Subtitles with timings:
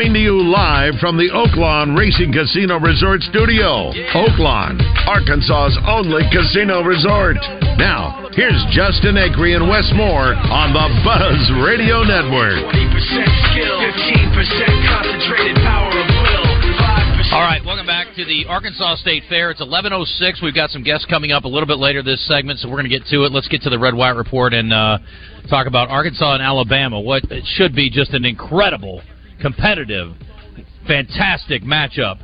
[0.00, 3.92] Coming to you live from the Oaklawn Racing Casino Resort Studio.
[4.16, 7.36] Oaklawn, Arkansas's only casino resort.
[7.76, 12.64] Now, here's Justin Acree and Wes Moore on the Buzz Radio Network.
[12.72, 16.48] 20% skill, 15% concentrated power of will,
[16.80, 19.52] 5% All right, welcome back to the Arkansas State Fair.
[19.52, 20.40] It's 11:06.
[20.40, 22.88] We've got some guests coming up a little bit later this segment, so we're going
[22.88, 23.36] to get to it.
[23.36, 24.96] Let's get to the red white report and uh,
[25.52, 26.96] talk about Arkansas and Alabama.
[26.96, 29.04] What it should be just an incredible,
[29.40, 30.14] competitive,
[30.86, 32.18] fantastic matchup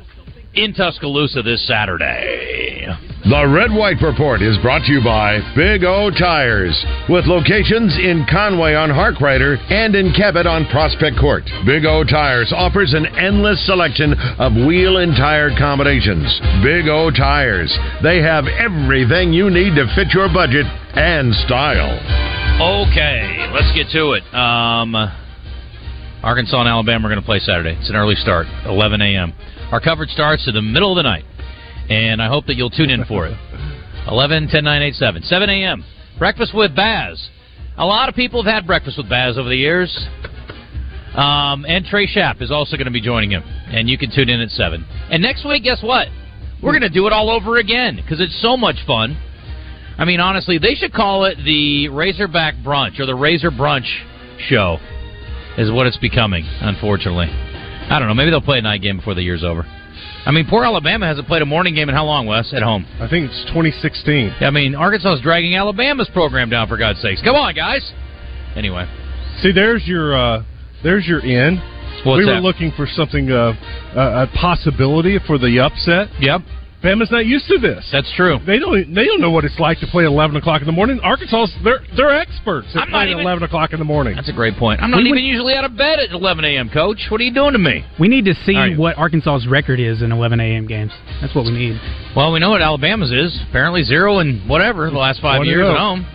[0.53, 2.87] in Tuscaloosa this Saturday.
[3.29, 6.73] The Red White Report is brought to you by Big O Tires,
[7.09, 11.43] with locations in Conway on Harkrider and in Cabot on Prospect Court.
[11.65, 16.39] Big O Tires offers an endless selection of wheel and tire combinations.
[16.63, 21.99] Big O Tires, they have everything you need to fit your budget and style.
[22.87, 24.23] Okay, let's get to it.
[24.33, 24.95] Um,
[26.23, 27.77] Arkansas and Alabama are going to play Saturday.
[27.79, 29.33] It's an early start, 11 a.m.
[29.71, 31.25] Our coverage starts in the middle of the night,
[31.89, 33.37] and I hope that you'll tune in for it.
[34.07, 35.21] 11, 10, 9, 8, 7.
[35.23, 35.83] 7 a.m.
[36.17, 37.29] Breakfast with Baz.
[37.77, 39.95] A lot of people have had breakfast with Baz over the years.
[41.13, 44.29] Um, and Trey Schapp is also going to be joining him, and you can tune
[44.29, 44.85] in at 7.
[45.11, 46.07] And next week, guess what?
[46.61, 49.17] We're going to do it all over again because it's so much fun.
[49.97, 53.87] I mean, honestly, they should call it the Razorback Brunch or the Razor Brunch
[54.47, 54.77] Show,
[55.57, 57.27] is what it's becoming, unfortunately.
[57.27, 58.13] I don't know.
[58.13, 59.63] Maybe they'll play a night game before the year's over.
[60.25, 62.53] I mean, poor Alabama hasn't played a morning game in how long, Wes?
[62.53, 62.85] At home.
[62.99, 64.35] I think it's 2016.
[64.41, 67.21] I mean, Arkansas is dragging Alabama's program down, for God's sakes.
[67.23, 67.89] Come on, guys.
[68.55, 68.85] Anyway,
[69.41, 70.43] See, there's your uh,
[70.83, 71.57] there's your in.
[72.03, 72.41] What's we were that?
[72.41, 73.53] looking for something uh,
[73.95, 76.09] a a possibility for the upset.
[76.19, 76.41] Yep,
[76.83, 77.87] Bama's not used to this.
[77.91, 78.37] that's true.
[78.45, 78.93] They don't.
[78.93, 80.99] They don't know what it's like to play eleven o'clock in the morning.
[81.01, 84.15] Arkansas, they're they're experts at I'm playing even- eleven o'clock in the morning.
[84.15, 84.81] That's a great point.
[84.83, 86.99] I'm not We even would- usually out of bed at 11 a.m., Coach.
[87.09, 87.83] What are you doing to me?
[87.99, 88.77] We need to see All right.
[88.77, 90.67] what Arkansas's record is in 11 a.m.
[90.67, 90.91] games.
[91.19, 91.81] That's what we need.
[92.15, 93.35] Well, we know what Alabama's is.
[93.49, 96.05] Apparently zero and whatever the last five One years at home.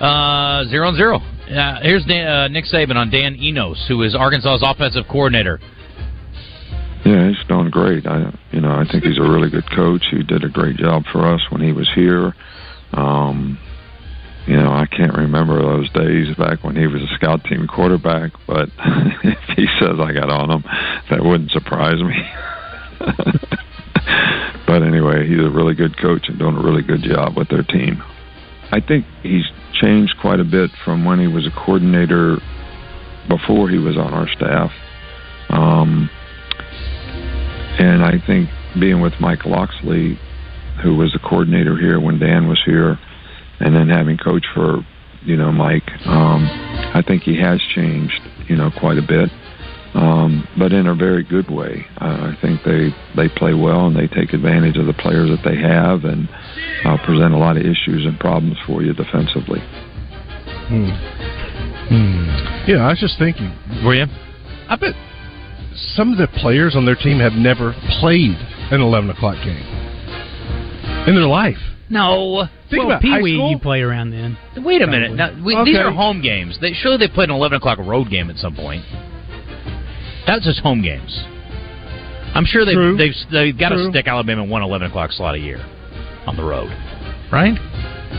[0.00, 1.16] Uh, zero and zero.
[1.18, 5.58] Uh, here's Dan, uh, Nick Saban on Dan Enos, who is Arkansas's offensive coordinator.
[7.04, 8.06] Yeah, he's doing great.
[8.06, 10.04] I, you know, I think he's a really good coach.
[10.10, 12.32] He did a great job for us when he was here.
[12.92, 13.58] Um,
[14.46, 18.32] you know, I can't remember those days back when he was a scout team quarterback,
[18.46, 18.68] but
[19.24, 20.64] if he says I got on him,
[21.10, 22.16] that wouldn't surprise me.
[24.66, 27.62] but anyway, he's a really good coach and doing a really good job with their
[27.62, 28.02] team.
[28.70, 29.44] I think he's
[29.80, 32.38] changed quite a bit from when he was a coordinator
[33.28, 34.70] before he was on our staff.
[35.50, 36.10] Um,
[37.78, 40.18] and I think being with Mike Locksley,
[40.82, 42.98] who was the coordinator here when Dan was here,
[43.60, 44.84] and then having coach for,
[45.22, 46.46] you know, Mike, um,
[46.94, 49.30] I think he has changed, you know, quite a bit,
[49.94, 51.86] um, but in a very good way.
[52.00, 55.42] Uh, I think they they play well and they take advantage of the players that
[55.44, 56.28] they have and
[56.84, 59.60] uh, present a lot of issues and problems for you defensively.
[62.66, 63.52] Yeah, I was just thinking.
[63.84, 64.06] Were you?
[64.68, 64.94] I bet
[65.94, 68.36] some of the players on their team have never played
[68.70, 69.66] an eleven o'clock game
[71.06, 71.58] in their life.
[71.88, 72.46] No.
[72.70, 73.50] Think well, about Pee high Wee, school.
[73.50, 74.38] you play around then.
[74.64, 75.12] Wait a minute.
[75.12, 76.56] Now, we, These are home games.
[76.58, 78.82] They, surely they played an 11 o'clock road game at some point.
[80.26, 81.12] That's just home games.
[82.34, 82.96] I'm sure they've, True.
[82.96, 85.58] they've, they've got to stick Alabama in one 11 o'clock slot a year
[86.26, 86.70] on the road.
[87.30, 87.58] Right?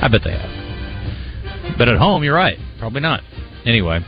[0.01, 1.77] I bet they have.
[1.77, 2.59] But at home, you're right.
[2.77, 3.21] Probably not.
[3.65, 4.01] Anyway.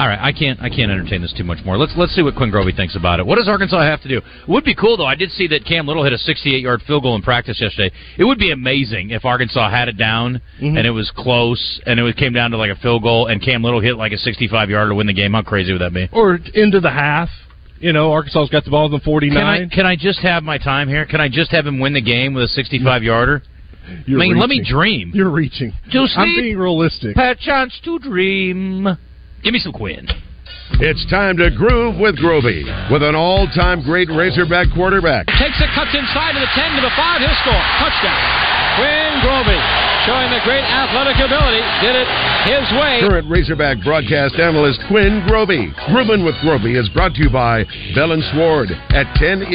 [0.00, 0.58] All right, I can't.
[0.62, 1.76] I can't entertain this too much more.
[1.76, 3.26] Let's let's see what Quinn Grovey thinks about it.
[3.26, 4.16] What does Arkansas have to do?
[4.16, 5.04] It would be cool though.
[5.04, 7.94] I did see that Cam Little hit a 68-yard field goal in practice yesterday.
[8.16, 10.78] It would be amazing if Arkansas had it down Mhm.
[10.78, 13.62] and it was close and it came down to like a field goal and Cam
[13.62, 15.34] Little hit like a 65-yarder to win the game.
[15.34, 16.08] How crazy would that be?
[16.12, 17.28] or into the half.
[17.78, 20.42] You know, Arkansas's got the ball in the forty Can I can I just have
[20.42, 21.04] my time here?
[21.04, 23.42] Can I just have him win the game with a 65-yarder?
[23.86, 25.12] I You're mean, let me dream.
[25.14, 25.74] You're reaching.
[25.92, 27.14] To I'm being realistic.
[27.16, 28.96] Perchance to dream.
[29.42, 30.06] Give me some Quinn.
[30.80, 35.26] It's time to groove with Grovey, with an all-time great Razorback quarterback.
[35.36, 37.20] Takes it, cuts inside to the 10 to the 5.
[37.20, 37.64] He'll score.
[37.80, 38.20] Touchdown.
[38.78, 39.60] Quinn Grovey
[40.06, 42.08] showing the great athletic ability, did it
[42.48, 43.00] his way.
[43.04, 45.72] Current Razorback broadcast analyst Quinn Grovey.
[45.92, 47.64] Groovin' with Grovey is brought to you by
[47.94, 49.52] Bell and Sword at 1011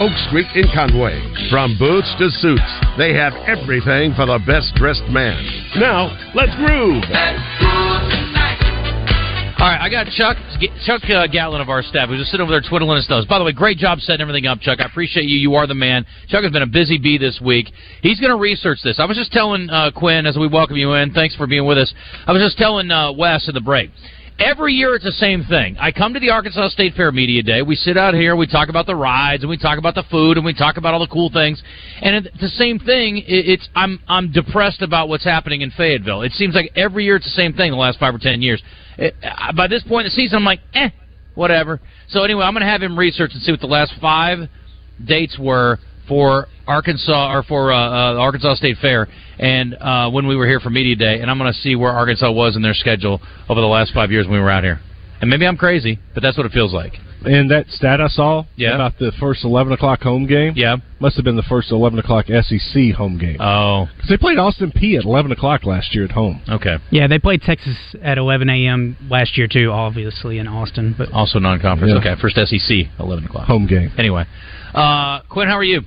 [0.00, 1.14] Oak Street in Conway.
[1.50, 5.38] From boots to suits, they have everything for the best dressed man.
[5.78, 7.04] Now, let's groove.
[9.60, 10.36] All right, I got Chuck
[10.86, 13.26] Chuck uh, Gatlin of our staff who's just sitting over there twiddling his thumbs.
[13.26, 14.78] By the way, great job setting everything up, Chuck.
[14.80, 15.36] I appreciate you.
[15.36, 16.06] You are the man.
[16.28, 17.66] Chuck has been a busy bee this week.
[18.00, 19.00] He's going to research this.
[19.00, 21.12] I was just telling uh, Quinn as we welcome you in.
[21.12, 21.92] Thanks for being with us.
[22.28, 23.90] I was just telling uh, Wes at the break.
[24.38, 25.76] Every year it's the same thing.
[25.80, 27.60] I come to the Arkansas State Fair Media Day.
[27.60, 30.36] We sit out here, we talk about the rides, and we talk about the food,
[30.36, 31.60] and we talk about all the cool things.
[32.00, 33.24] And it's the same thing.
[33.26, 36.22] It's I'm I'm depressed about what's happening in Fayetteville.
[36.22, 37.72] It seems like every year it's the same thing.
[37.72, 38.62] The last five or ten years.
[38.98, 39.14] It,
[39.56, 40.90] by this point in the season, I'm like, eh,
[41.34, 41.80] whatever.
[42.08, 44.48] So anyway, I'm going to have him research and see what the last five
[45.04, 45.78] dates were
[46.08, 49.08] for Arkansas or for uh, uh, Arkansas State Fair,
[49.38, 51.92] and uh, when we were here for media day, and I'm going to see where
[51.92, 54.80] Arkansas was in their schedule over the last five years when we were out here.
[55.20, 56.94] And maybe I'm crazy, but that's what it feels like.
[57.24, 58.74] And that stat I saw Yeah.
[58.74, 60.76] about the first 11 o'clock home game Yeah.
[61.00, 63.36] must have been the first 11 o'clock SEC home game.
[63.40, 66.40] Oh, because they played Austin Peay at 11 o'clock last year at home.
[66.48, 66.78] okay.
[66.90, 68.96] Yeah, they played Texas at 11 a.m.
[69.10, 70.94] last year too, obviously in Austin.
[70.96, 71.92] But Also non-conference.
[71.92, 71.98] Yeah.
[72.12, 73.46] Okay, first SEC, 11 o'clock.
[73.46, 73.90] Home game.
[73.98, 74.24] Anyway,
[74.74, 75.82] uh, Quinn, how are you?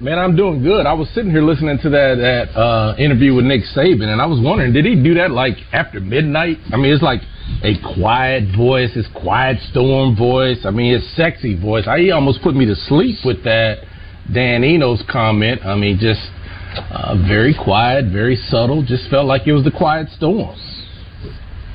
[0.00, 0.86] Man, I'm doing good.
[0.86, 4.24] I was sitting here listening to that, that uh, interview with Nick Saban, and I
[4.24, 6.56] was wondering, did he do that like after midnight?
[6.72, 7.20] I mean, it's like
[7.62, 10.64] a quiet voice, his quiet storm voice.
[10.64, 11.84] I mean, his sexy voice.
[11.86, 13.84] I, he almost put me to sleep with that
[14.32, 15.66] Dan Enos comment.
[15.66, 16.22] I mean, just
[16.90, 18.82] uh, very quiet, very subtle.
[18.82, 20.56] Just felt like it was the quiet storm.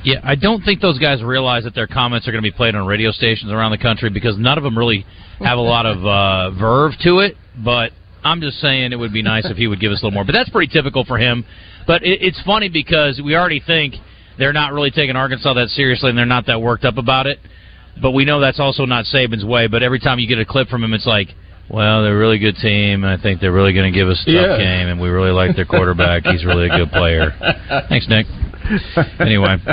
[0.02, 2.74] Yeah, I don't think those guys realize that their comments are going to be played
[2.74, 5.06] on radio stations around the country because none of them really
[5.38, 7.36] have a lot of uh, verve to it.
[7.64, 7.92] But
[8.26, 10.24] I'm just saying it would be nice if he would give us a little more.
[10.24, 11.44] But that's pretty typical for him.
[11.86, 13.94] But it, it's funny because we already think
[14.38, 17.38] they're not really taking Arkansas that seriously and they're not that worked up about it.
[18.02, 19.68] But we know that's also not Saban's way.
[19.68, 21.28] But every time you get a clip from him, it's like,
[21.70, 24.22] well, they're a really good team, and I think they're really going to give us
[24.26, 24.58] a tough Yeah.
[24.58, 26.24] game, and we really like their quarterback.
[26.24, 27.32] He's really a good player.
[27.88, 28.26] Thanks, Nick.
[29.18, 29.56] Anyway.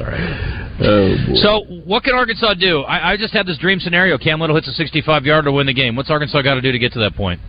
[0.00, 0.76] Right.
[0.82, 1.14] Oh.
[1.36, 2.80] So, what can Arkansas do?
[2.82, 4.18] I, I just had this dream scenario.
[4.18, 5.94] Cam Little hits a 65 yarder to win the game.
[5.94, 7.40] What's Arkansas got to do to get to that point?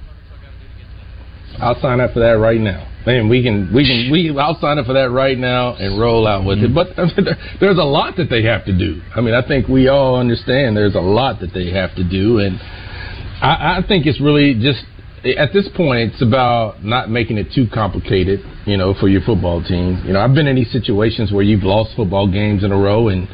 [1.60, 2.86] I'll sign up for that right now.
[3.06, 4.36] Man, we can, we can, we.
[4.38, 6.72] I'll sign up for that right now and roll out with it.
[6.72, 6.74] Mm-hmm.
[6.76, 9.02] But I mean, there- there's a lot that they have to do.
[9.16, 12.40] I mean, I think we all understand there's a lot that they have to do,
[12.40, 12.60] and
[13.42, 14.84] I, I think it's really just
[15.26, 18.40] at this point it's about not making it too complicated.
[18.66, 20.02] You know, for your football team.
[20.08, 23.10] You know, I've been in these situations where you've lost football games in a row
[23.10, 23.28] and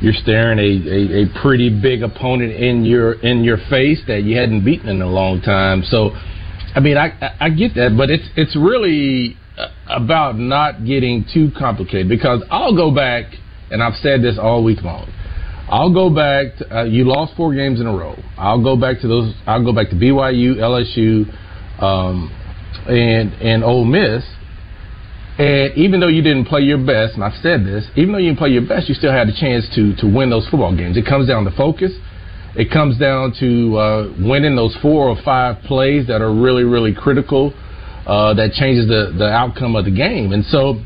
[0.00, 4.36] you're staring a, a, a pretty big opponent in your in your face that you
[4.36, 5.82] hadn't beaten in a long time.
[5.82, 6.10] So,
[6.76, 9.36] I mean, I I- get that, but it's it's really
[9.88, 13.24] about not getting too complicated because I'll go back
[13.72, 15.10] and I've said this all week long.
[15.70, 16.56] I'll go back.
[16.58, 18.16] To, uh, you lost four games in a row.
[18.38, 19.34] I'll go back to those.
[19.46, 22.30] I'll go back to BYU, LSU, um,
[22.88, 24.24] and and Ole Miss.
[25.38, 28.30] And even though you didn't play your best, and I've said this, even though you
[28.30, 30.96] didn't play your best, you still had a chance to to win those football games.
[30.96, 31.92] It comes down to focus.
[32.56, 36.94] It comes down to uh, winning those four or five plays that are really, really
[36.94, 37.52] critical.
[38.06, 40.32] Uh, that changes the the outcome of the game.
[40.32, 40.82] And so,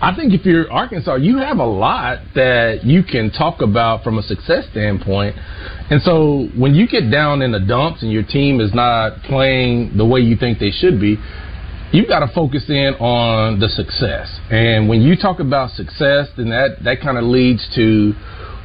[0.00, 4.18] I think if you're Arkansas, you have a lot that you can talk about from
[4.18, 5.36] a success standpoint.
[5.90, 9.96] And so, when you get down in the dumps and your team is not playing
[9.96, 11.18] the way you think they should be,
[11.92, 14.40] you've got to focus in on the success.
[14.50, 18.12] And when you talk about success, then that, that kind of leads to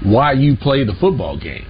[0.04, 1.66] why you play the football game.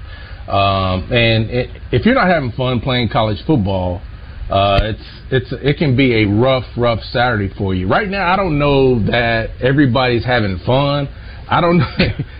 [0.48, 4.01] Um, and it, if you're not having fun playing college football,
[4.50, 7.88] uh, it's it's it can be a rough, rough Saturday for you.
[7.88, 11.10] Right now, I don't know that everybody's having fun.
[11.50, 11.86] I don't know,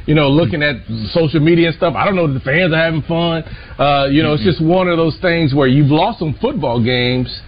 [0.06, 0.76] you know, looking at
[1.12, 1.96] social media and stuff.
[1.96, 3.44] I don't know the fans are having fun.
[3.78, 7.42] Uh, you know, it's just one of those things where you've lost some football games.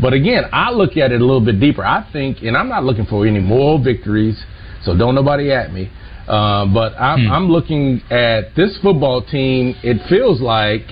[0.00, 1.84] But again, I look at it a little bit deeper.
[1.84, 4.42] I think, and I'm not looking for any moral victories,
[4.84, 5.90] so don't nobody at me.
[6.28, 9.74] Uh, but I'm, I'm looking at this football team.
[9.82, 10.82] It feels like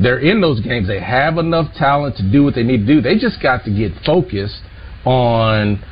[0.00, 0.86] they're in those games.
[0.86, 3.00] They have enough talent to do what they need to do.
[3.00, 4.60] They just got to get focused
[5.04, 5.82] on,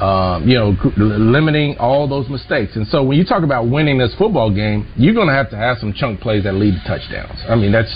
[0.00, 2.76] um, you know, limiting all those mistakes.
[2.76, 5.56] And so when you talk about winning this football game, you're going to have to
[5.56, 7.40] have some chunk plays that lead to touchdowns.
[7.48, 7.94] I mean, that's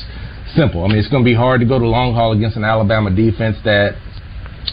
[0.54, 0.84] simple.
[0.84, 3.10] I mean, it's going to be hard to go to long haul against an Alabama
[3.10, 3.96] defense that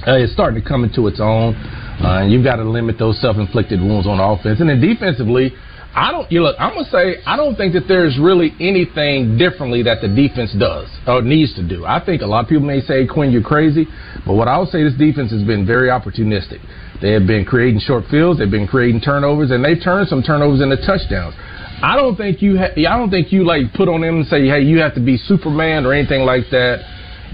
[0.08, 1.56] uh, is starting to come into its own.
[1.56, 4.60] Uh, and you've got to limit those self-inflicted wounds on offense.
[4.60, 5.54] And then defensively,
[5.96, 6.30] I don't.
[6.30, 6.58] You look.
[6.60, 10.90] I'm gonna say I don't think that there's really anything differently that the defense does
[11.08, 11.86] or needs to do.
[11.86, 13.88] I think a lot of people may say, Quinn, you're crazy,
[14.26, 16.60] But what I would say, this defense has been very opportunistic.
[17.02, 20.60] They have been creating short fields, they've been creating turnovers, and they've turned some turnovers
[20.60, 21.34] into touchdowns.
[21.82, 24.48] I don't think you, ha- I don't think you like put on them and say,
[24.48, 26.84] hey, you have to be Superman or anything like that.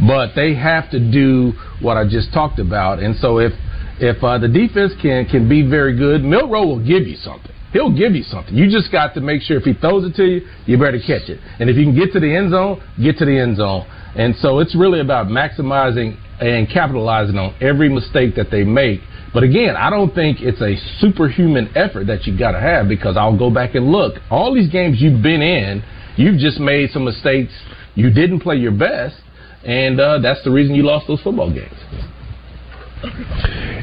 [0.07, 3.53] But they have to do what I just talked about, and so if
[3.99, 7.51] if uh, the defense can can be very good, Milroe will give you something.
[7.73, 8.53] He'll give you something.
[8.53, 11.29] You just got to make sure if he throws it to you, you better catch
[11.29, 11.39] it.
[11.59, 13.85] And if you can get to the end zone, get to the end zone.
[14.15, 18.99] And so it's really about maximizing and capitalizing on every mistake that they make.
[19.33, 23.15] But again, I don't think it's a superhuman effort that you got to have because
[23.15, 24.15] I'll go back and look.
[24.29, 25.81] All these games you've been in,
[26.17, 27.53] you've just made some mistakes.
[27.95, 29.15] You didn't play your best,
[29.63, 31.77] and uh, that's the reason you lost those football games.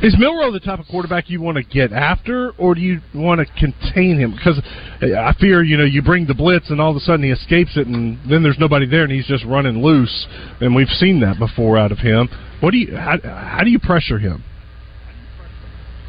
[0.03, 3.41] Is Milroe the type of quarterback you want to get after, or do you want
[3.41, 4.33] to contain him?
[4.33, 4.61] Because
[5.03, 7.77] I fear, you know, you bring the blitz and all of a sudden he escapes
[7.77, 10.27] it, and then there's nobody there, and he's just running loose.
[10.61, 12.29] And we've seen that before out of him.
[12.61, 12.97] What do you?
[12.97, 14.45] How, how do you pressure him?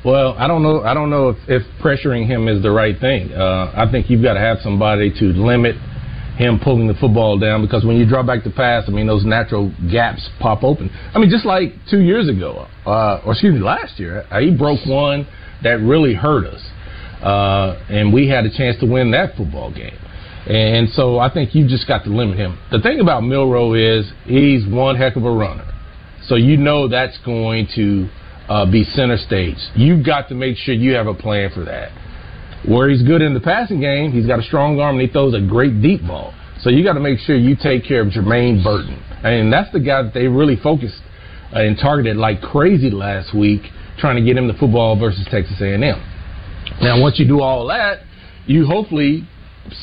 [0.05, 0.83] Well, I don't know.
[0.83, 3.33] I don't know if, if pressuring him is the right thing.
[3.33, 5.75] Uh, I think you've got to have somebody to limit
[6.39, 9.25] him pulling the football down because when you draw back the pass, I mean those
[9.25, 10.89] natural gaps pop open.
[11.13, 14.55] I mean just like two years ago, uh, or excuse me, last year, uh, he
[14.55, 15.27] broke one
[15.63, 16.61] that really hurt us,
[17.21, 19.97] uh, and we had a chance to win that football game.
[20.47, 22.57] And so I think you just got to limit him.
[22.71, 25.69] The thing about Milroe is he's one heck of a runner,
[26.23, 28.07] so you know that's going to
[28.47, 29.57] uh, be center stage.
[29.75, 31.91] You've got to make sure you have a plan for that.
[32.67, 35.33] Where he's good in the passing game, he's got a strong arm and he throws
[35.33, 36.33] a great deep ball.
[36.61, 39.01] So you got to make sure you take care of Jermaine Burton.
[39.23, 41.01] And that's the guy that they really focused
[41.53, 43.61] uh, and targeted like crazy last week,
[43.97, 45.81] trying to get him the football versus Texas A&M.
[46.81, 47.99] Now, once you do all that,
[48.45, 49.27] you hopefully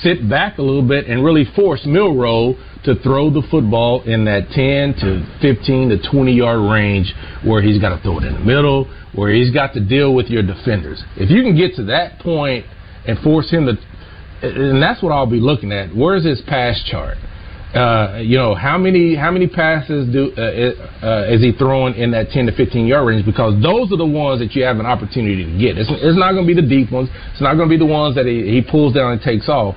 [0.01, 2.55] sit back a little bit and really force Milroe
[2.87, 7.13] to throw the football in that 10 to 15 to 20 yard range
[7.45, 10.27] where he's got to throw it in the middle, where he's got to deal with
[10.27, 11.03] your defenders.
[11.17, 12.65] If you can get to that point
[13.07, 13.77] and force him to,
[14.43, 15.95] and that's what I'll be looking at.
[15.95, 17.19] Where's his pass chart?
[17.75, 22.13] Uh, you know how many how many passes do uh, uh, is he throwing in
[22.13, 23.27] that 10 to 15 yard range?
[23.27, 25.77] Because those are the ones that you have an opportunity to get.
[25.77, 27.11] It's, it's not going to be the deep ones.
[27.33, 29.75] It's not going to be the ones that he, he pulls down and takes off.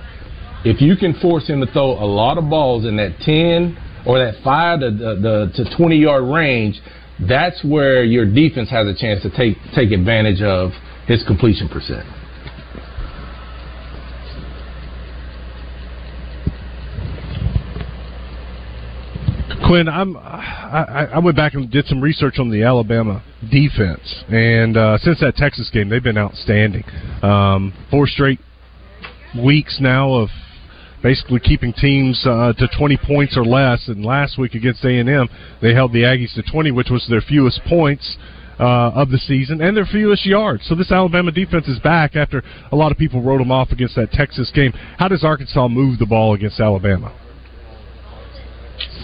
[0.66, 4.20] If you can force him to throw a lot of balls in that 10 or
[4.20, 6.82] that 5 to, the, the, to 20 yard range,
[7.28, 10.72] that's where your defense has a chance to take take advantage of
[11.08, 12.06] his completion percent.
[19.68, 24.78] Quinn, I'm I, I went back and did some research on the Alabama defense, and
[24.78, 26.84] uh, since that Texas game, they've been outstanding.
[27.22, 28.40] Um, four straight
[29.38, 30.30] weeks now of
[31.02, 33.88] basically keeping teams uh, to 20 points or less.
[33.88, 35.30] And last week against A&M,
[35.62, 38.18] they held the Aggies to 20, which was their fewest points.
[38.60, 40.68] Uh, of the season and their fewest yards.
[40.68, 43.96] So this Alabama defense is back after a lot of people wrote them off against
[43.96, 44.74] that Texas game.
[44.98, 47.18] How does Arkansas move the ball against Alabama?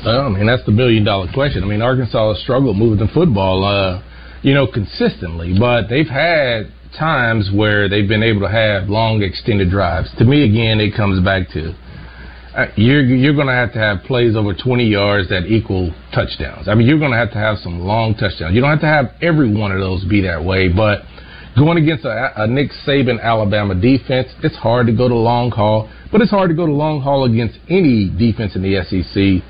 [0.05, 1.63] Well, I mean, that's the million dollar question.
[1.63, 4.03] I mean, Arkansas has struggled moving the football, uh,
[4.41, 9.69] you know, consistently, but they've had times where they've been able to have long extended
[9.69, 10.09] drives.
[10.17, 11.73] To me, again, it comes back to
[12.55, 16.69] Uh, you're you're going to have to have plays over 20 yards that equal touchdowns.
[16.69, 18.55] I mean, you're going to have to have some long touchdowns.
[18.55, 21.01] You don't have to have every one of those be that way, but
[21.57, 25.91] going against a, a Nick Saban Alabama defense, it's hard to go to long haul,
[26.13, 29.43] but it's hard to go to long haul against any defense in the SEC.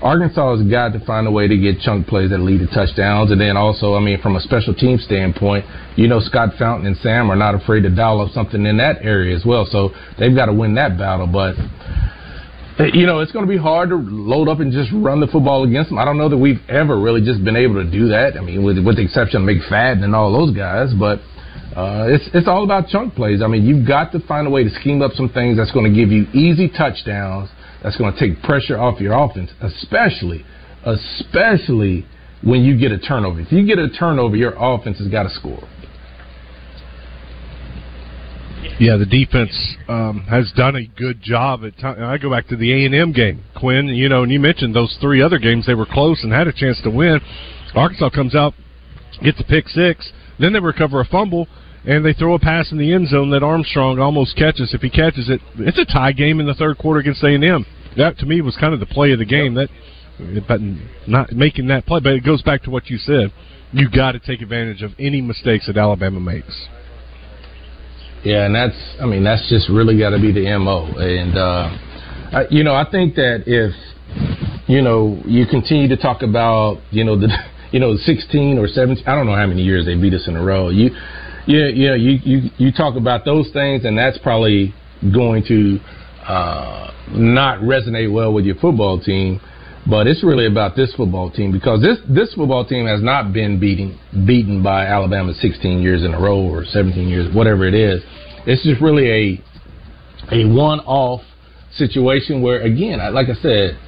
[0.00, 3.32] Arkansas has got to find a way to get chunk plays that lead to touchdowns.
[3.32, 6.96] And then also, I mean, from a special team standpoint, you know, Scott Fountain and
[6.98, 9.66] Sam are not afraid to dial up something in that area as well.
[9.68, 11.26] So they've got to win that battle.
[11.26, 11.56] But,
[12.94, 15.64] you know, it's going to be hard to load up and just run the football
[15.64, 15.98] against them.
[15.98, 18.36] I don't know that we've ever really just been able to do that.
[18.36, 20.94] I mean, with, with the exception of McFadden and all those guys.
[20.98, 21.20] But,
[21.76, 23.42] uh, it's it's all about chunk plays.
[23.42, 25.92] I mean, you've got to find a way to scheme up some things that's going
[25.92, 27.50] to give you easy touchdowns
[27.82, 30.44] that's going to take pressure off your offense, especially,
[30.84, 32.06] especially
[32.42, 33.40] when you get a turnover.
[33.40, 35.62] If you get a turnover, your offense has got to score.
[38.80, 39.50] Yeah, the defense
[39.88, 42.02] um, has done a good job at time.
[42.02, 43.88] I go back to the A and M game, Quinn.
[43.88, 46.52] You know, and you mentioned those three other games they were close and had a
[46.52, 47.20] chance to win.
[47.74, 48.54] Arkansas comes out,
[49.22, 51.48] gets a pick six, then they recover a fumble,
[51.84, 54.72] and they throw a pass in the end zone that Armstrong almost catches.
[54.72, 57.44] If he catches it, it's a tie game in the third quarter against A and
[57.44, 57.66] M.
[57.96, 59.54] That to me was kind of the play of the game.
[59.54, 59.68] That,
[60.46, 60.60] but
[61.06, 63.32] not making that play, but it goes back to what you said.
[63.72, 66.68] You got to take advantage of any mistakes that Alabama makes.
[68.24, 70.86] Yeah, and that's I mean that's just really got to be the mo.
[70.98, 73.72] And uh, I, you know I think that if
[74.68, 77.28] you know you continue to talk about you know the
[77.70, 79.04] you know, 16 or 17.
[79.06, 80.70] I don't know how many years they beat us in a row.
[80.70, 80.90] You,
[81.46, 84.74] yeah, yeah, you you you talk about those things, and that's probably
[85.12, 85.78] going to
[86.26, 89.40] uh, not resonate well with your football team.
[89.88, 93.58] But it's really about this football team because this this football team has not been
[93.58, 98.02] beating beaten by Alabama 16 years in a row or 17 years, whatever it is.
[98.46, 99.42] It's just really a
[100.30, 101.22] a one off
[101.76, 103.78] situation where, again, like I said,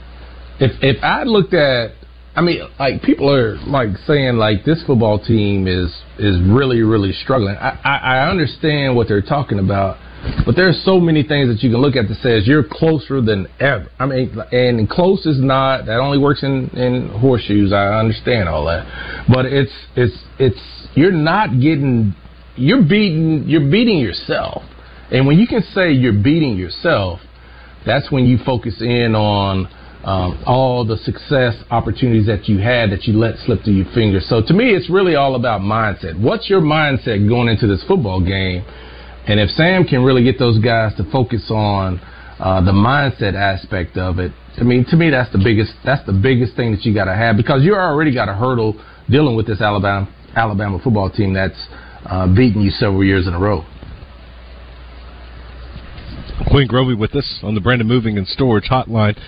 [0.59, 1.93] if if I looked at
[2.35, 7.13] I mean, like people are like saying like this football team is is really really
[7.13, 7.57] struggling.
[7.57, 9.99] I, I, I understand what they're talking about,
[10.45, 13.47] but there's so many things that you can look at that says you're closer than
[13.59, 13.89] ever.
[13.99, 17.73] I mean, and close is not that only works in in horseshoes.
[17.73, 22.15] I understand all that, but it's it's it's you're not getting
[22.57, 24.63] you're beating you're beating yourself,
[25.11, 27.21] and when you can say you're beating yourself,
[27.87, 29.69] that's when you focus in on
[30.05, 34.27] um, all the success opportunities that you had that you let slip through your fingers.
[34.29, 36.19] So to me, it's really all about mindset.
[36.19, 38.65] What's your mindset going into this football game?
[39.27, 42.01] And if Sam can really get those guys to focus on
[42.39, 46.13] uh, the mindset aspect of it, I mean, to me, that's the biggest that's the
[46.13, 49.47] biggest thing that you got to have because you already got a hurdle dealing with
[49.47, 51.69] this Alabama Alabama football team that's
[52.07, 53.65] uh, beaten you several years in a row.
[56.51, 59.19] Quinn Grovey with us on the Brandon Moving and Storage Hotline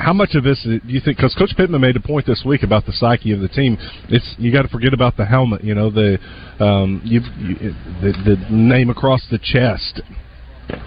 [0.00, 1.16] how much of this do you think?
[1.16, 3.76] Because Coach Pittman made a point this week about the psyche of the team.
[4.08, 5.62] It's you got to forget about the helmet.
[5.62, 6.18] You know the
[6.58, 10.02] um, you, the the name across the chest.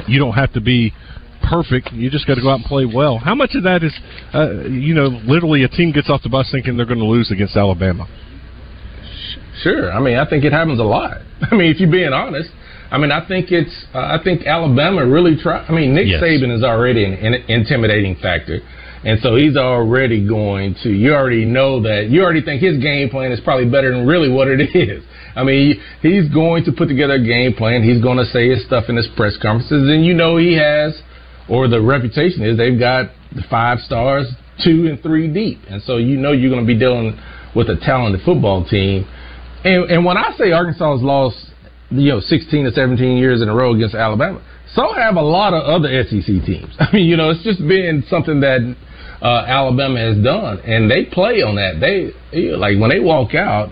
[0.07, 0.93] You don't have to be
[1.49, 1.91] perfect.
[1.91, 3.17] You just got to go out and play well.
[3.17, 3.93] How much of that is,
[4.33, 7.31] uh, you know, literally a team gets off the bus thinking they're going to lose
[7.31, 8.07] against Alabama?
[9.61, 9.91] Sure.
[9.91, 11.17] I mean, I think it happens a lot.
[11.51, 12.49] I mean, if you're being honest,
[12.91, 13.85] I mean, I think it's.
[13.93, 15.65] Uh, I think Alabama really try.
[15.65, 16.21] I mean, Nick yes.
[16.21, 18.59] Saban is already an, an intimidating factor.
[19.05, 23.09] And so he's already going to, you already know that, you already think his game
[23.09, 25.03] plan is probably better than really what it is.
[25.35, 27.83] I mean, he's going to put together a game plan.
[27.83, 29.89] He's going to say his stuff in his press conferences.
[29.89, 31.01] And you know he has,
[31.49, 34.31] or the reputation is, they've got the five stars,
[34.63, 35.59] two and three deep.
[35.69, 37.19] And so you know you're going to be dealing
[37.55, 39.07] with a talented football team.
[39.65, 41.37] And, and when I say Arkansas has lost,
[41.89, 44.41] you know, 16 to 17 years in a row against Alabama,
[44.73, 46.73] so have a lot of other SEC teams.
[46.79, 48.75] I mean, you know, it's just been something that
[49.23, 51.79] uh, Alabama has done, and they play on that.
[51.79, 52.11] They
[52.55, 53.69] like when they walk out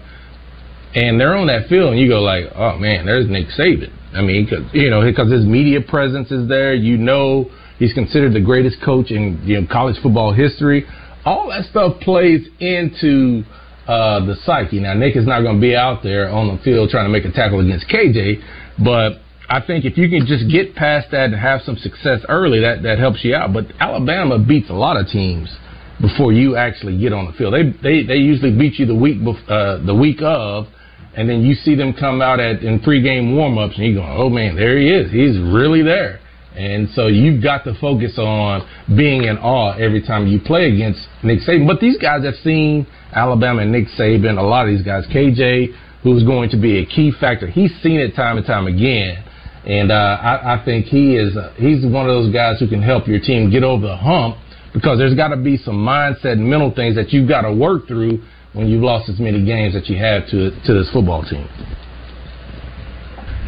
[0.96, 4.22] and they're on that field, and you go like, "Oh man, there's Nick Saban." I
[4.22, 6.74] mean, cause, you know, because his media presence is there.
[6.74, 10.86] You know, he's considered the greatest coach in you know college football history.
[11.26, 13.44] All that stuff plays into
[13.88, 14.80] uh, the psyche.
[14.80, 17.26] Now, Nick is not going to be out there on the field trying to make
[17.26, 18.42] a tackle against KJ,
[18.84, 19.20] but
[19.52, 22.84] I think if you can just get past that and have some success early, that
[22.84, 23.52] that helps you out.
[23.52, 25.54] But Alabama beats a lot of teams
[26.00, 27.54] before you actually get on the field.
[27.54, 29.18] They they they usually beat you the week
[29.50, 30.68] uh, the week of,
[31.16, 34.30] and then you see them come out at in pregame warmups, and you go, oh
[34.30, 35.12] man, there he is.
[35.12, 36.22] He's really there.
[36.56, 41.00] And so you've got to focus on being in awe every time you play against
[41.24, 41.68] Nick Saban.
[41.68, 44.38] But these guys have seen Alabama and Nick Saban.
[44.38, 47.48] A lot of these guys, KJ, who's going to be a key factor.
[47.48, 49.26] He's seen it time and time again
[49.66, 52.82] and uh, I, I think he is uh, he's one of those guys who can
[52.82, 54.38] help your team get over the hump
[54.74, 57.88] because there's got to be some mindset and mental things that you've got to work
[57.88, 61.48] through when you've lost as many games that you have to to this football team.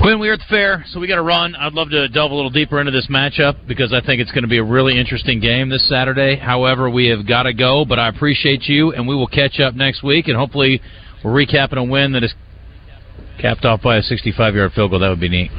[0.01, 1.55] Quinn, we're at the fair, so we got to run.
[1.55, 4.41] I'd love to delve a little deeper into this matchup because I think it's going
[4.41, 6.35] to be a really interesting game this Saturday.
[6.35, 9.75] However, we have got to go, but I appreciate you, and we will catch up
[9.75, 10.81] next week, and hopefully
[11.23, 12.33] we're recapping a win that is
[13.39, 14.99] capped off by a 65-yard field goal.
[14.99, 15.51] That would be neat.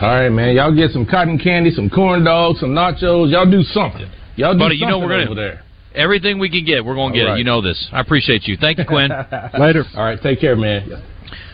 [0.00, 0.56] All right, man.
[0.56, 3.30] Y'all get some cotton candy, some corn dogs, some nachos.
[3.30, 4.10] Y'all do something.
[4.36, 5.62] Y'all do Buddy, something you know we're gonna, over there.
[5.94, 7.34] Everything we can get, we're going to get right.
[7.34, 7.38] it.
[7.38, 7.88] You know this.
[7.92, 8.56] I appreciate you.
[8.56, 9.10] Thank you, Quinn.
[9.60, 9.84] Later.
[9.94, 10.18] All right.
[10.22, 11.02] Take care, man.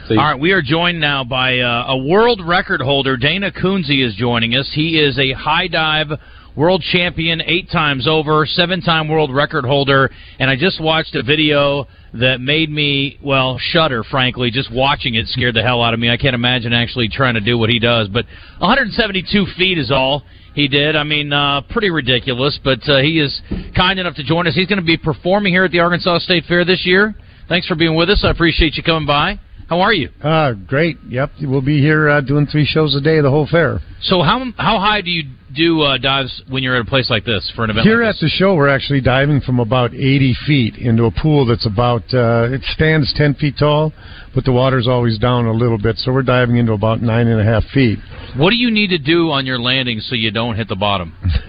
[0.09, 3.17] All right, we are joined now by uh, a world record holder.
[3.17, 4.71] Dana Kunze is joining us.
[4.73, 6.07] He is a high dive
[6.55, 10.09] world champion eight times over, seven time world record holder.
[10.39, 11.89] And I just watched a video
[12.20, 14.05] that made me well shudder.
[14.05, 16.11] Frankly, just watching it scared the hell out of me.
[16.11, 18.09] I can't imagine actually trying to do what he does.
[18.09, 18.26] But
[18.59, 20.22] 172 feet is all
[20.55, 20.96] he did.
[20.96, 22.59] I mean, uh, pretty ridiculous.
[22.62, 23.40] But uh, he is
[23.76, 24.55] kind enough to join us.
[24.55, 27.14] He's going to be performing here at the Arkansas State Fair this year.
[27.48, 28.22] Thanks for being with us.
[28.24, 29.38] I appreciate you coming by.
[29.68, 30.11] How are you?
[30.22, 30.96] Uh, great.
[31.09, 33.81] Yep, we'll be here uh, doing three shows a day the whole fair.
[34.02, 35.24] So how how high do you
[35.55, 37.85] do uh, dives when you're at a place like this for an event?
[37.87, 41.46] Here like at the show, we're actually diving from about 80 feet into a pool
[41.46, 43.92] that's about, uh, it stands 10 feet tall,
[44.37, 47.40] but the water's always down a little bit, so we're diving into about nine and
[47.40, 47.99] a half feet.
[48.37, 51.16] What do you need to do on your landing so you don't hit the bottom?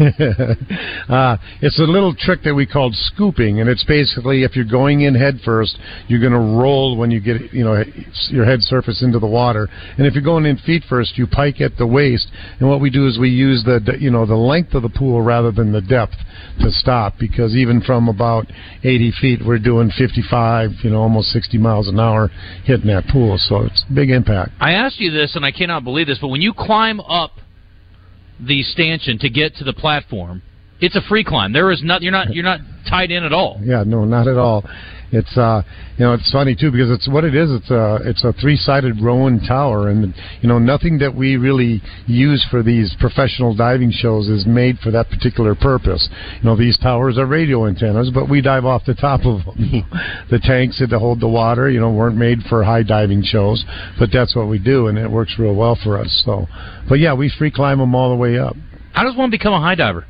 [1.09, 5.01] uh, it's a little trick that we called scooping, and it's basically if you're going
[5.01, 7.83] in head first, you're going to roll when you get you know
[8.29, 11.59] your head surface into the water, and if you're going in feet first, you pike
[11.59, 12.29] at the waist.
[12.61, 15.21] And what we do is we use the you know the length of the pool
[15.21, 16.15] rather than the depth
[16.61, 18.45] to stop, because even from about
[18.83, 22.29] 80 feet, we're doing 55, you know, almost 60 miles an hour
[22.81, 24.51] hitting that pool, so it's big impact.
[24.59, 27.31] I asked you this, and I cannot believe this, but when you climb up
[28.39, 30.41] the stanchion to get to the platform,
[30.79, 31.53] it's a free climb.
[31.53, 32.59] There is not you're not you're not
[32.89, 33.59] tied in at all.
[33.63, 34.63] Yeah, no, not at all.
[35.09, 35.61] It's uh,
[35.97, 37.49] you know, it's funny too because it's what it is.
[37.49, 41.81] It's a it's a three sided Rohn tower, and you know, nothing that we really
[42.07, 46.09] use for these professional diving shows is made for that particular purpose.
[46.39, 49.85] You know, these towers are radio antennas, but we dive off the top of them.
[50.29, 53.63] the tanks that hold the water, you know, weren't made for high diving shows,
[53.97, 56.21] but that's what we do, and it works real well for us.
[56.25, 56.47] So,
[56.89, 58.57] but yeah, we free climb them all the way up.
[58.91, 60.05] How does one become a high diver?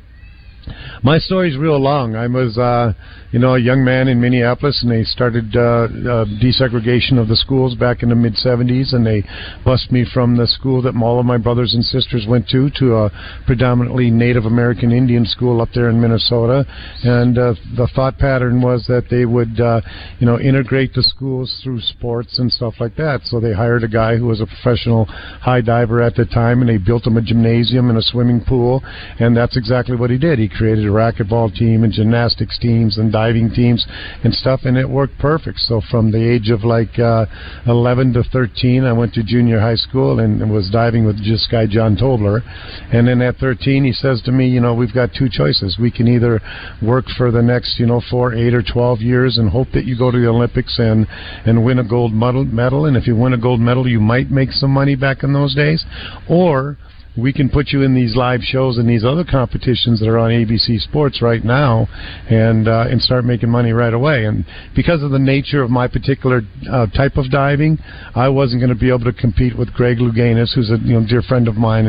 [1.02, 2.16] My story's real long.
[2.16, 2.92] I was, uh,
[3.30, 7.36] you know, a young man in Minneapolis, and they started uh, uh, desegregation of the
[7.36, 9.22] schools back in the mid '70s, and they
[9.64, 12.96] bused me from the school that all of my brothers and sisters went to to
[12.96, 13.10] a
[13.46, 16.64] predominantly Native American Indian school up there in Minnesota.
[17.02, 19.80] And uh, the thought pattern was that they would, uh,
[20.18, 23.20] you know, integrate the schools through sports and stuff like that.
[23.24, 26.68] So they hired a guy who was a professional high diver at the time, and
[26.68, 28.82] they built him a gymnasium and a swimming pool,
[29.18, 30.38] and that's exactly what he did.
[30.38, 33.84] He created a racquetball team and gymnastics teams and diving teams
[34.22, 35.58] and stuff, and it worked perfect.
[35.58, 37.26] So from the age of like uh,
[37.66, 41.66] 11 to 13, I went to junior high school and, was diving with this guy
[41.66, 42.40] John Tobler.
[42.92, 45.76] And then at 13, he says to me, you know, we've got two choices.
[45.78, 46.40] We can either
[46.80, 49.98] work for the next, you know, four, eight, or 12 years and hope that you
[49.98, 51.06] go to the Olympics and
[51.44, 52.12] and win a gold.
[52.12, 55.32] Medal, and if you win a gold medal, you might make some money back in
[55.32, 55.84] those days,
[56.28, 56.78] or
[57.18, 60.30] we can put you in these live shows and these other competitions that are on
[60.30, 61.88] ABC Sports right now,
[62.30, 64.24] and uh, and start making money right away.
[64.26, 67.78] And because of the nature of my particular uh, type of diving,
[68.14, 71.06] I wasn't going to be able to compete with Greg Louganis, who's a you know
[71.06, 71.86] dear friend of mine,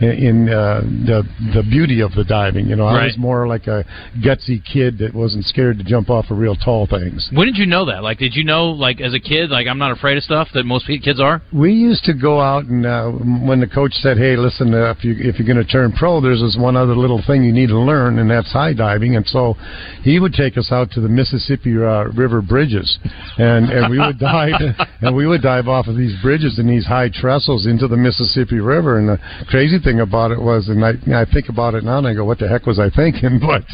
[0.00, 1.22] in, in uh, the
[1.54, 2.66] the beauty of the diving.
[2.66, 3.04] You know, I Right.
[3.06, 3.84] was more like a
[4.24, 7.28] gutsy kid that wasn't scared to jump off of real tall things.
[7.32, 8.02] When did you know that?
[8.02, 10.64] Like, did you know, like, as a kid, like, I'm not afraid of stuff that
[10.64, 11.42] most kids are?
[11.52, 15.04] We used to go out and uh, when the coach said, "Hey, listen, uh, if
[15.04, 17.68] you if you're going to turn pro, there's this one other little thing you need
[17.68, 19.54] to learn, and that's high diving." And so
[20.02, 22.98] he would take us out to the Mississippi uh, River bridges,
[23.38, 24.54] and and we would dive
[25.02, 28.60] and we would dive off of these bridges and these high trestles into the Mississippi
[28.60, 28.98] River.
[28.98, 32.06] And the crazy thing about it was, and I I think about it now, and
[32.06, 33.64] I go, "What the heck was I thinking?" But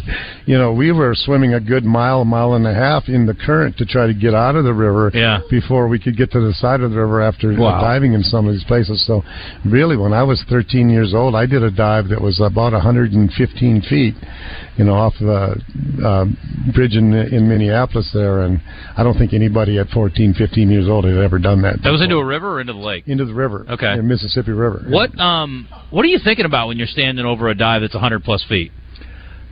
[0.45, 3.77] you know, we were swimming a good mile, mile and a half in the current
[3.79, 5.41] to try to get out of the river Yeah.
[5.51, 7.81] before we could get to the side of the river after Wow.
[7.81, 9.05] diving in some of these places.
[9.07, 9.25] So,
[9.65, 13.83] really, when I was 13 years old, I did a dive that was about 115
[13.83, 14.15] feet,
[14.77, 15.61] you know, off the
[16.05, 16.25] uh,
[16.73, 18.61] bridge in in Minneapolis there, and
[18.97, 21.83] I don't think anybody at 14, 15 years old had ever done that.
[21.83, 23.07] That was into a river or into the lake?
[23.07, 23.97] into the river, Okay.
[23.97, 24.85] the Mississippi River.
[24.89, 28.25] What um what are you thinking about when you're standing over a dive that's 100
[28.25, 28.73] plus feet?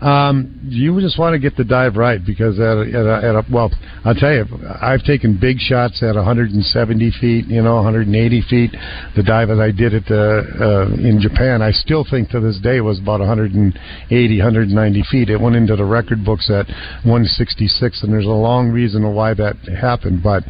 [0.01, 3.35] Um, you just want to get the dive right because at a, at a, at
[3.37, 3.71] a well,
[4.05, 4.47] I'll tell you,
[4.81, 8.71] I've taken big shots at 170 feet, you know, 180 feet.
[9.15, 12.59] The dive that I did at the, uh, in Japan, I still think to this
[12.63, 15.29] day was about 180, 190 feet.
[15.29, 16.67] It went into the record books at
[17.05, 20.23] 166, and there's a long reason why that happened.
[20.23, 20.45] But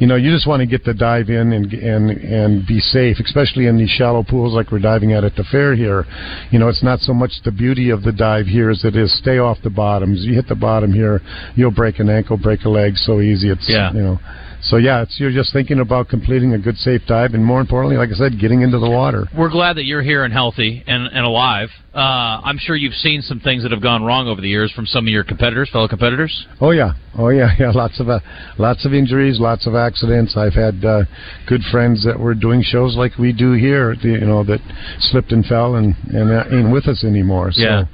[0.00, 3.18] you know, you just want to get the dive in and and and be safe,
[3.20, 6.04] especially in these shallow pools like we're diving at at the fair here.
[6.50, 9.16] You know, it's not so much the beauty of the dive here as it is
[9.18, 10.24] stay off the bottoms.
[10.24, 11.20] You hit the bottom here,
[11.54, 13.50] you'll break an ankle, break a leg so easy.
[13.50, 13.92] It's Yeah.
[13.92, 14.18] you know.
[14.62, 17.96] So yeah, it's you're just thinking about completing a good safe dive, and more importantly,
[17.98, 19.26] like I said, getting into the water.
[19.36, 21.68] We're glad that you're here and healthy and, and alive.
[21.94, 24.86] Uh, I'm sure you've seen some things that have gone wrong over the years from
[24.86, 26.46] some of your competitors, fellow competitors.
[26.60, 27.70] Oh yeah, oh yeah, yeah.
[27.70, 28.18] Lots of uh,
[28.58, 30.36] lots of injuries, lots of accidents.
[30.36, 31.02] I've had uh,
[31.46, 34.60] good friends that were doing shows like we do here, you know, that
[34.98, 37.52] slipped and fell and and uh, ain't with us anymore.
[37.52, 37.84] So, Yeah.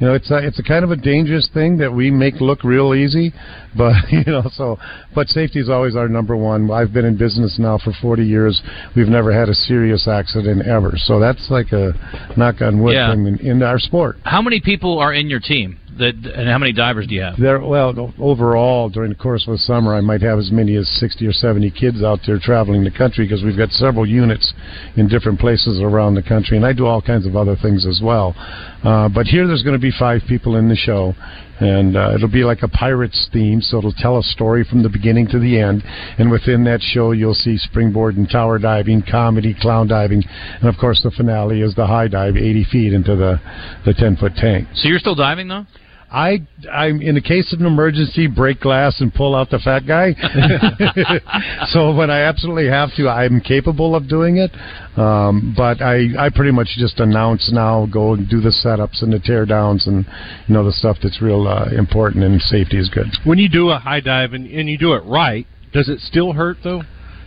[0.00, 2.64] You know, it's a, it's a kind of a dangerous thing that we make look
[2.64, 3.32] real easy,
[3.76, 4.78] but you know, so
[5.14, 6.70] but safety is always our number one.
[6.70, 8.62] I've been in business now for 40 years.
[8.96, 11.92] We've never had a serious accident ever, so that's like a
[12.36, 13.12] knock on wood Yeah.
[13.14, 14.16] thing in, in our sport.
[14.24, 17.38] How many people are in your team that, and how many divers do you have?
[17.38, 20.88] There, well, overall, during the course of the summer, I might have as many as
[20.98, 24.52] 60 or 70 kids out there traveling the country because we've got several units
[24.96, 28.00] in different places around the country, and I do all kinds of other things as
[28.02, 28.34] well.
[28.82, 31.14] Uh, but here, there's going to be five people in the show,
[31.60, 34.88] and uh, it'll be like a pirates theme, so it'll tell a story from the
[34.88, 35.82] beginning to the end.
[36.18, 40.22] And within that show, you'll see springboard and tower diving, comedy, clown diving,
[40.60, 43.38] and of course, the finale is the high dive, 80 feet into the
[43.84, 44.68] the 10 foot tank.
[44.74, 45.66] So you're still diving though?
[46.12, 49.86] I, I'm in the case of an emergency, break glass and pull out the fat
[49.86, 50.14] guy.
[51.68, 54.50] so when I absolutely have to, I'm capable of doing it.
[54.98, 59.12] Um, but I, I pretty much just announce now, go and do the setups and
[59.12, 60.04] the tear downs and
[60.48, 63.06] you know the stuff that's real uh, important and safety is good.
[63.24, 66.32] When you do a high dive and, and you do it right, does it still
[66.32, 66.82] hurt though?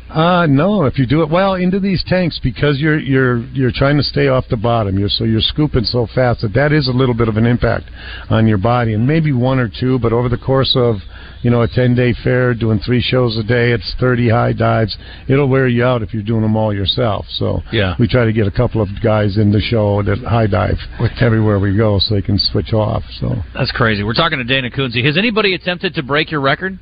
[0.09, 3.97] Uh no, if you do it well into these tanks because you're you're you're trying
[3.97, 4.99] to stay off the bottom.
[4.99, 7.85] You're so you're scooping so fast that that is a little bit of an impact
[8.29, 10.97] on your body and maybe one or two, but over the course of,
[11.41, 14.95] you know, a 10-day fair doing 3 shows a day, it's 30 high dives.
[15.27, 17.25] It'll wear you out if you're doing them all yourself.
[17.29, 17.95] So Yeah.
[17.99, 20.77] we try to get a couple of guys in the show that high dive
[21.21, 23.03] everywhere we go so they can switch off.
[23.19, 24.03] So That's crazy.
[24.03, 25.03] We're talking to Dana Kunze.
[25.03, 26.77] Has anybody attempted to break your record?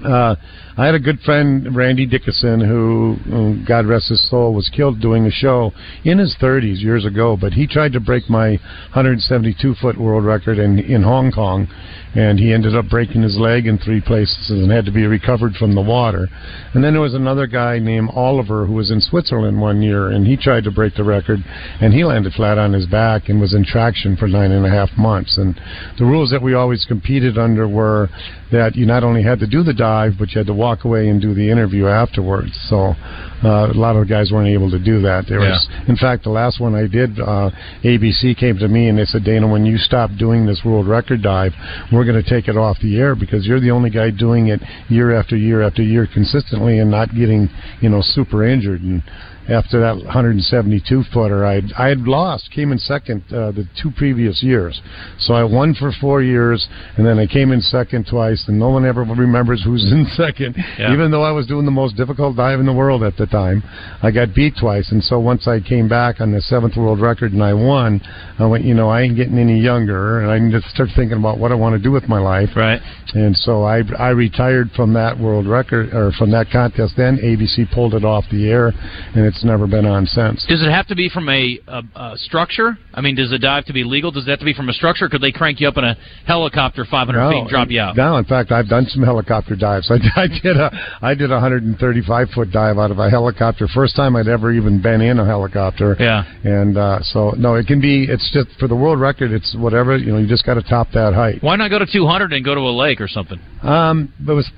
[0.00, 0.36] Uh,
[0.76, 5.26] I had a good friend, Randy Dickinson, who, God rest his soul, was killed doing
[5.26, 5.72] a show
[6.04, 7.36] in his 30s years ago.
[7.38, 8.52] But he tried to break my
[8.94, 11.68] 172 foot world record in in Hong Kong,
[12.14, 15.54] and he ended up breaking his leg in three places and had to be recovered
[15.54, 16.26] from the water.
[16.72, 20.26] And then there was another guy named Oliver who was in Switzerland one year, and
[20.26, 21.40] he tried to break the record,
[21.80, 24.70] and he landed flat on his back and was in traction for nine and a
[24.70, 25.36] half months.
[25.36, 25.58] And
[25.98, 28.08] the rules that we always competed under were
[28.50, 31.08] that you not only had to do the dive, but you had to walk away
[31.08, 32.54] and do the interview afterwards.
[32.70, 32.94] So
[33.42, 35.26] uh, a lot of the guys weren't able to do that.
[35.28, 37.50] There was, in fact, the last one I did, uh,
[37.82, 41.20] ABC came to me and they said, Dana, when you stop doing this world record
[41.22, 41.52] dive,
[41.90, 44.60] we're going to take it off the air because you're the only guy doing it
[44.88, 47.48] year after year after year consistently and not getting,
[47.80, 48.82] you know, super injured.
[48.82, 49.02] And
[49.48, 54.42] after that 172 footer, I I had lost, came in second uh, the two previous
[54.42, 54.80] years.
[55.18, 58.70] So I won for four years, and then I came in second twice, and no
[58.70, 60.56] one ever remembers who's in second.
[60.78, 60.92] Yeah.
[60.92, 63.62] Even though I was doing the most difficult dive in the world at the time,
[64.02, 64.92] I got beat twice.
[64.92, 68.00] And so once I came back on the seventh world record and I won,
[68.38, 71.18] I went, you know, I ain't getting any younger, and I need to start thinking
[71.18, 72.50] about what I want to do with my life.
[72.56, 72.80] Right.
[73.14, 76.94] And so I I retired from that world record or from that contest.
[76.96, 78.68] Then ABC pulled it off the air,
[79.14, 80.44] and it's never been on since.
[80.48, 82.76] Does it have to be from a, a, a structure?
[82.94, 84.10] I mean, does the dive to be legal?
[84.10, 85.08] Does it have to be from a structure?
[85.08, 87.96] Could they crank you up in a helicopter 500 feet and drop you out?
[87.96, 89.90] No, in fact, I've done some helicopter dives.
[90.16, 93.66] I, I did a I did a 135 foot dive out of a helicopter.
[93.68, 95.96] First time I'd ever even been in a helicopter.
[95.98, 96.24] Yeah.
[96.44, 98.04] And uh, so no, it can be.
[98.08, 99.32] It's just for the world record.
[99.32, 100.18] It's whatever you know.
[100.18, 101.42] You just got to top that height.
[101.42, 103.38] Why not go to 200 and go to a lake or something?
[103.62, 104.50] Um, it was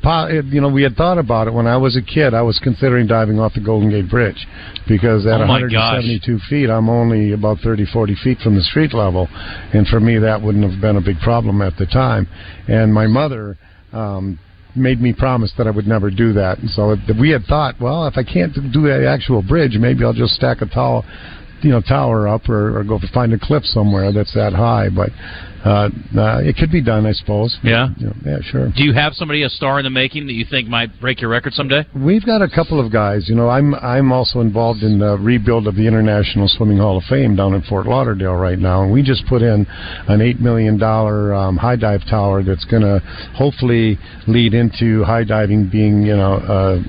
[0.50, 2.34] you know we had thought about it when I was a kid.
[2.34, 4.46] I was considering diving off the Golden Gate Bridge
[4.86, 8.92] because at Oh, my 172 feet, I'm only about 30, 40 feet from the street
[8.92, 9.28] level,
[9.72, 12.26] and for me that wouldn't have been a big problem at the time.
[12.68, 13.56] And my mother.
[13.92, 14.38] Um,
[14.76, 16.58] made me promise that I would never do that.
[16.58, 20.12] And so we had thought, well, if I can't do the actual bridge, maybe I'll
[20.12, 21.04] just stack a tall,
[21.64, 24.88] you know, tower up or, or go find a cliff somewhere that's that high.
[24.90, 25.10] But
[25.64, 27.56] uh, uh, it could be done, I suppose.
[27.62, 27.88] Yeah.
[27.96, 28.68] Yeah, yeah, sure.
[28.76, 31.30] Do you have somebody a star in the making that you think might break your
[31.30, 31.86] record someday?
[31.96, 33.28] We've got a couple of guys.
[33.28, 37.04] You know, I'm I'm also involved in the rebuild of the International Swimming Hall of
[37.04, 39.66] Fame down in Fort Lauderdale right now, and we just put in
[40.08, 43.00] an eight million dollar um, high dive tower that's going to
[43.34, 43.98] hopefully
[44.28, 46.82] lead into high diving being you know uh,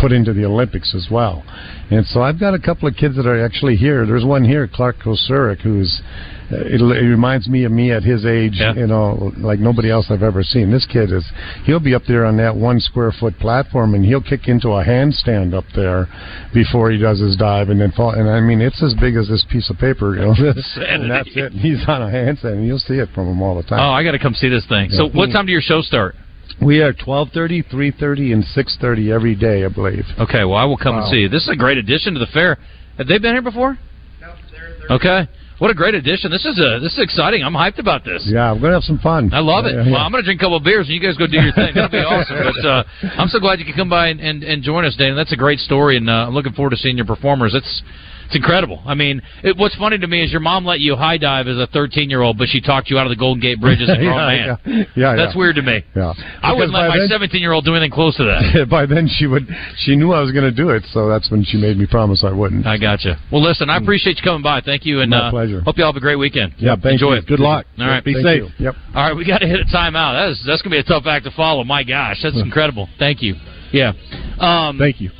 [0.00, 1.44] put into the Olympics as well.
[1.90, 4.04] And so I've got a couple of kids that are actually here.
[4.04, 6.02] There's one here, Clark Kosurik, who's
[6.50, 10.06] uh, it, it reminds me of me at his age, you know, like nobody else
[10.08, 10.70] I've ever seen.
[10.70, 11.24] This kid is,
[11.64, 14.84] he'll be up there on that one square foot platform and he'll kick into a
[14.84, 16.08] handstand up there
[16.54, 18.12] before he does his dive and then fall.
[18.12, 20.34] And I mean, it's as big as this piece of paper, you know.
[20.88, 21.52] and that's it.
[21.52, 23.80] He's on a handstand and you'll see it from him all the time.
[23.80, 24.88] Oh, I got to come see this thing.
[24.90, 26.14] So, what time do your show start?
[26.60, 30.04] We are 12:30, 3:30, and 6:30 every day, I believe.
[30.18, 31.28] Okay, well, I will come and see you.
[31.28, 32.58] This is a great addition to the fair.
[32.98, 33.78] Have they been here before?
[34.20, 36.30] No, they're, Okay, what a great addition.
[36.30, 37.44] This is a this is exciting.
[37.44, 38.24] I'm hyped about this.
[38.26, 39.30] Yeah, we're gonna have some fun.
[39.32, 39.74] I love it.
[39.74, 39.92] Yeah, yeah.
[39.92, 41.52] Well, I'm going to drink a couple of beers and you guys go do your
[41.52, 41.74] thing.
[41.74, 42.38] That'll be awesome.
[42.42, 42.84] But uh,
[43.18, 45.14] I'm so glad you could come by and, and, and join us, Dan.
[45.16, 47.54] That's a great story, and uh, I'm looking forward to seeing your performers.
[47.54, 47.82] It's
[48.28, 48.82] It's incredible.
[48.84, 51.56] I mean, it, what's funny to me is your mom let you high dive as
[51.56, 53.88] a 13 year old, but she talked you out of the Golden Gate Bridge as
[53.88, 54.58] a grown Yeah, man.
[54.66, 54.84] yeah.
[54.94, 55.38] Yeah, That's yeah.
[55.38, 55.82] weird to me.
[55.96, 56.12] Yeah.
[56.42, 58.68] I wouldn't let my 17 year old do anything close to that.
[58.70, 59.48] By then, she would.
[59.78, 62.22] She knew I was going to do it, so that's when she made me promise
[62.22, 62.66] I wouldn't.
[62.66, 63.16] I gotcha.
[63.32, 64.60] Well, listen, I appreciate you coming by.
[64.60, 65.62] Thank you, and My uh, pleasure.
[65.62, 66.52] hope you all have a great weekend.
[66.58, 67.18] Yeah, thank Enjoy you.
[67.20, 67.26] it.
[67.26, 67.64] Good luck.
[67.78, 68.42] All right, Be Thank safe.
[68.58, 68.66] you.
[68.66, 68.74] Yep.
[68.94, 70.12] All right, we got to hit a timeout.
[70.20, 71.64] That is that's gonna be a tough act to follow.
[71.64, 72.88] My gosh, that's incredible.
[72.98, 73.36] Thank you.
[73.72, 73.92] Yeah.
[74.38, 75.10] Um, Thank you.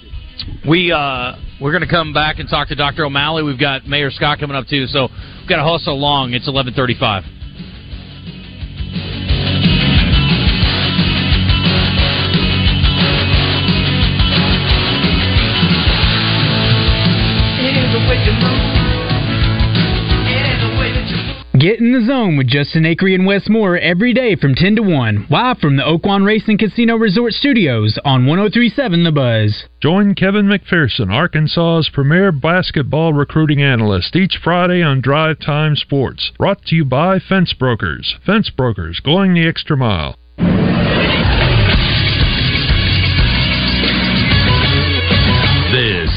[0.69, 3.05] We uh, we're gonna come back and talk to Dr.
[3.05, 3.43] O'Malley.
[3.43, 5.09] We've got Mayor Scott coming up too, so
[5.41, 6.35] we've got to hustle along.
[6.35, 7.38] It's 11:35.
[21.59, 24.83] Get in the zone with Justin Acree and Wes Moore every day from 10 to
[24.83, 29.65] 1, live from the Oaklawn Racing Casino Resort Studios on 1037 The Buzz.
[29.83, 36.31] Join Kevin McPherson, Arkansas's premier basketball recruiting analyst, each Friday on Drive Time Sports.
[36.39, 38.15] Brought to you by Fence Brokers.
[38.25, 40.15] Fence Brokers, going the extra mile.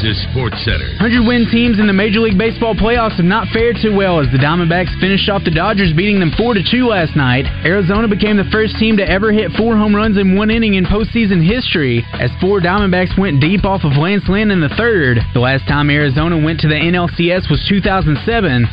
[0.01, 0.97] Is Sports Center.
[0.97, 4.25] 100 win teams in the Major League Baseball playoffs have not fared too well as
[4.33, 7.45] the Diamondbacks finished off the Dodgers, beating them 4 2 last night.
[7.61, 10.89] Arizona became the first team to ever hit four home runs in one inning in
[10.89, 15.21] postseason history as four Diamondbacks went deep off of Lance Lynn in the third.
[15.37, 18.17] The last time Arizona went to the NLCS was 2007.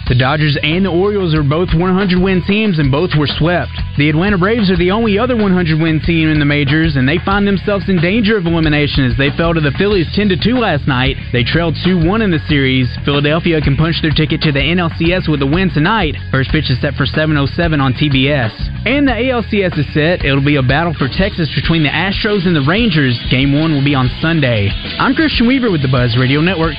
[0.08, 3.76] The Dodgers and the Orioles are both 100 win teams and both were swept.
[4.00, 7.20] The Atlanta Braves are the only other 100 win team in the majors and they
[7.20, 10.88] find themselves in danger of elimination as they fell to the Phillies 10 2 last
[10.88, 11.17] night.
[11.32, 12.88] They trailed 2 1 in the series.
[13.04, 16.16] Philadelphia can punch their ticket to the NLCS with a win tonight.
[16.30, 18.52] First pitch is set for 7.07 on TBS.
[18.86, 20.24] And the ALCS is set.
[20.24, 23.18] It'll be a battle for Texas between the Astros and the Rangers.
[23.30, 24.70] Game 1 will be on Sunday.
[24.98, 26.74] I'm Christian Weaver with the Buzz Radio Network.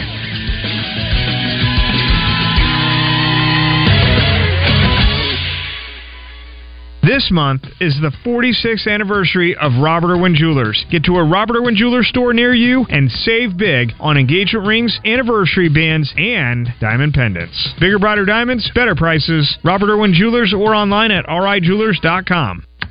[7.10, 10.86] This month is the 46th anniversary of Robert Irwin Jewelers.
[10.91, 15.00] Get to a Robert Irwin Jewelers store near you and save big on engagement rings,
[15.04, 17.74] anniversary bands, and diamond pendants.
[17.80, 19.58] Bigger, brighter diamonds, better prices.
[19.63, 22.69] Robert Irwin Jewelers or online at rijewelers.com.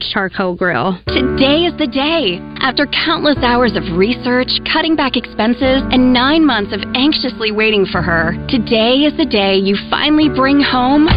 [0.00, 0.98] charcoal grill.
[1.06, 2.40] Today is the day.
[2.58, 8.02] After countless hours of research, cutting back expenses, and nine months of anxiously waiting for
[8.02, 11.08] her, today is the day you finally bring home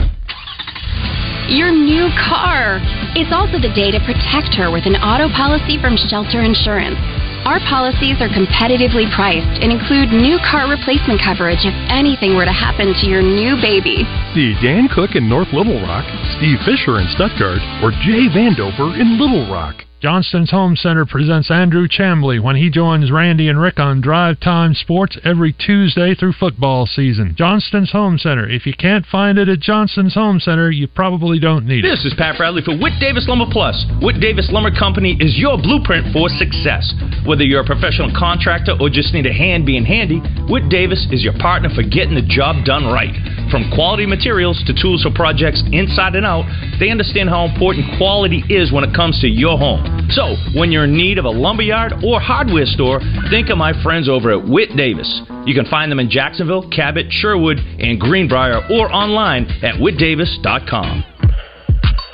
[1.50, 2.80] your new car.
[3.16, 7.00] It's also the day to protect her with an auto policy from Shelter Insurance.
[7.44, 12.56] Our policies are competitively priced and include new car replacement coverage if anything were to
[12.56, 14.08] happen to your new baby.
[14.34, 16.08] See Dan Cook in North Little Rock,
[16.40, 19.83] Steve Fisher in Stuttgart, or Jay Vandover in Little Rock.
[20.04, 24.74] Johnston's Home Center presents Andrew Chambly when he joins Randy and Rick on Drive Time
[24.74, 27.36] Sports every Tuesday through football season.
[27.38, 28.44] Johnston's Home Center.
[28.44, 31.88] If you can't find it at Johnston's Home Center, you probably don't need it.
[31.88, 33.80] This is Pat Bradley for Whit Davis Lumber Plus.
[34.02, 36.84] Whit Davis Lumber Company is your blueprint for success.
[37.26, 40.20] Whether you're a professional contractor or just need a hand being handy,
[40.52, 43.16] Whit Davis is your partner for getting the job done right.
[43.50, 46.44] From quality materials to tools for projects inside and out,
[46.78, 49.93] they understand how important quality is when it comes to your home.
[50.10, 54.08] So, when you're in need of a lumberyard or hardware store, think of my friends
[54.08, 55.22] over at Whit Davis.
[55.46, 61.04] You can find them in Jacksonville, Cabot, Sherwood, and Greenbrier or online at whitdavis.com.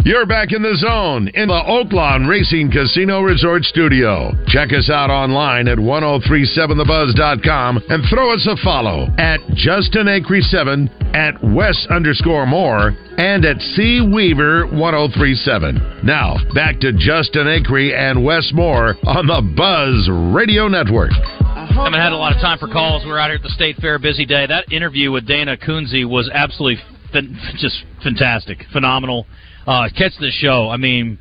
[0.09, 4.31] You're back in the zone in the Oaklawn Racing Casino Resort Studio.
[4.47, 10.89] Check us out online at 1037thebuzz.com and throw us a follow at Justin Acri 7
[11.13, 15.99] at Wes underscore more and at C Weaver 1037.
[16.03, 21.11] Now, back to Justin Acri and Wes Moore on the Buzz Radio Network.
[21.13, 23.05] I haven't had a lot of time for calls.
[23.05, 24.47] We're out here at the State Fair, busy day.
[24.47, 29.27] That interview with Dana Kunze was absolutely fin- just fantastic, phenomenal.
[29.69, 30.67] Uh, catch the show.
[30.67, 31.19] I mean,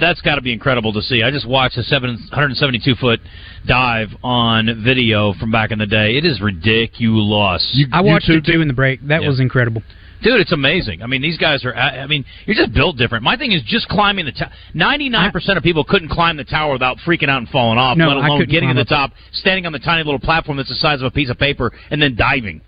[0.00, 1.22] that's got to be incredible to see.
[1.22, 3.20] I just watched a 772 foot
[3.66, 6.16] dive on video from back in the day.
[6.16, 7.78] It is ridiculous.
[7.92, 9.06] I watched it too in the break.
[9.08, 9.28] That Yeah.
[9.28, 9.82] was incredible.
[10.22, 11.02] Dude, it's amazing.
[11.02, 11.76] I mean, these guys are.
[11.76, 13.22] I mean, you're just built different.
[13.22, 14.50] My thing is just climbing the tower.
[14.72, 17.98] Ninety-nine percent of people couldn't climb the tower without freaking out and falling off.
[17.98, 20.18] No, let I alone couldn't getting to the up top, standing on the tiny little
[20.18, 22.62] platform that's the size of a piece of paper, and then diving.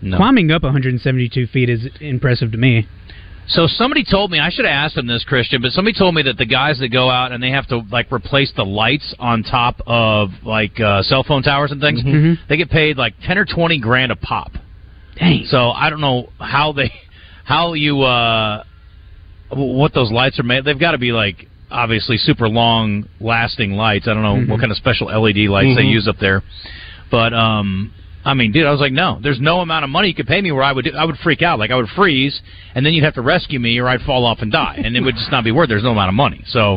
[0.00, 2.86] Climbing up 172 feet is impressive to me.
[3.48, 6.22] So somebody told me I should have asked him this, Christian, but somebody told me
[6.22, 9.42] that the guys that go out and they have to like replace the lights on
[9.42, 12.38] top of like uh, cell phone towers and things, Mhm.
[12.48, 14.52] they get paid like ten or twenty grand a pop.
[15.18, 15.44] Dang.
[15.46, 16.92] So I don't know how they,
[17.44, 18.64] how you, uh
[19.50, 20.64] what those lights are made.
[20.66, 24.06] They've got to be like obviously super long lasting lights.
[24.06, 24.50] I don't know Mm-hmm.
[24.50, 25.90] what kind of special LED lights they Mhm.
[25.92, 26.42] use up there,
[27.10, 27.92] but um.
[28.28, 30.42] I mean, dude, I was like, no, there's no amount of money you could pay
[30.42, 32.38] me where I would do, I would freak out, like I would freeze,
[32.74, 35.00] and then you'd have to rescue me, or I'd fall off and die, and it
[35.00, 35.70] would just not be worth.
[35.70, 36.76] There's no amount of money, so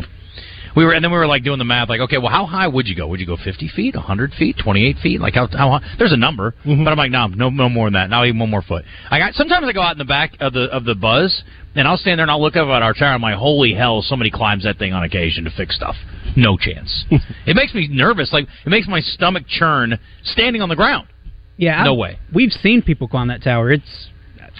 [0.74, 2.66] we were, and then we were like doing the math, like, okay, well, how high
[2.66, 3.06] would you go?
[3.06, 5.20] Would you go 50 feet, 100 feet, 28 feet?
[5.20, 5.94] Like how how high?
[5.98, 6.84] There's a number, mm-hmm.
[6.84, 8.08] but I'm like, no, no, no more than that.
[8.08, 8.84] Not even one more foot.
[9.10, 11.42] I got sometimes I go out in the back of the of the buzz,
[11.74, 13.14] and I'll stand there and I'll look up at our tower.
[13.14, 15.96] I'm like, holy hell, somebody climbs that thing on occasion to fix stuff.
[16.34, 17.04] No chance.
[17.46, 18.32] it makes me nervous.
[18.32, 21.08] Like it makes my stomach churn standing on the ground.
[21.56, 22.18] Yeah, No I- way.
[22.32, 23.70] We've seen people climb that tower.
[23.70, 24.08] It's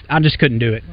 [0.09, 0.83] I just couldn't do it.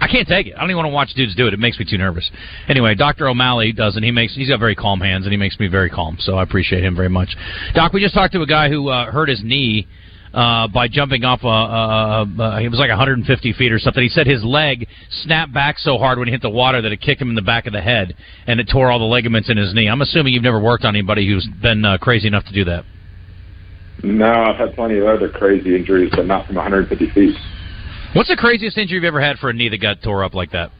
[0.00, 0.54] I can't take it.
[0.56, 1.54] I don't even want to watch dudes do it.
[1.54, 2.30] It makes me too nervous.
[2.68, 3.28] Anyway, Dr.
[3.28, 5.90] O'Malley does, and he makes he's got very calm hands, and he makes me very
[5.90, 6.16] calm.
[6.20, 7.34] So I appreciate him very much.
[7.74, 9.88] Doc, we just talked to a guy who uh, hurt his knee
[10.32, 14.02] uh, by jumping off a, a, a, a it was like 150 feet or something.
[14.02, 14.86] He said his leg
[15.24, 17.42] snapped back so hard when he hit the water that it kicked him in the
[17.42, 18.14] back of the head,
[18.46, 19.88] and it tore all the ligaments in his knee.
[19.88, 22.84] I'm assuming you've never worked on anybody who's been uh, crazy enough to do that.
[24.02, 27.36] No, I've had plenty of other crazy injuries, but not from 150 feet.
[28.14, 30.52] What's the craziest injury you've ever had for a knee that got tore up like
[30.52, 30.70] that?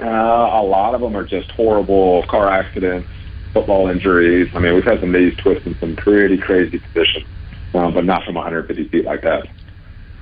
[0.00, 3.08] Uh, a lot of them are just horrible car accidents,
[3.52, 4.48] football injuries.
[4.54, 7.26] I mean, we've had some knees twist in some pretty crazy positions,
[7.74, 9.46] um, but not from 150 feet like that.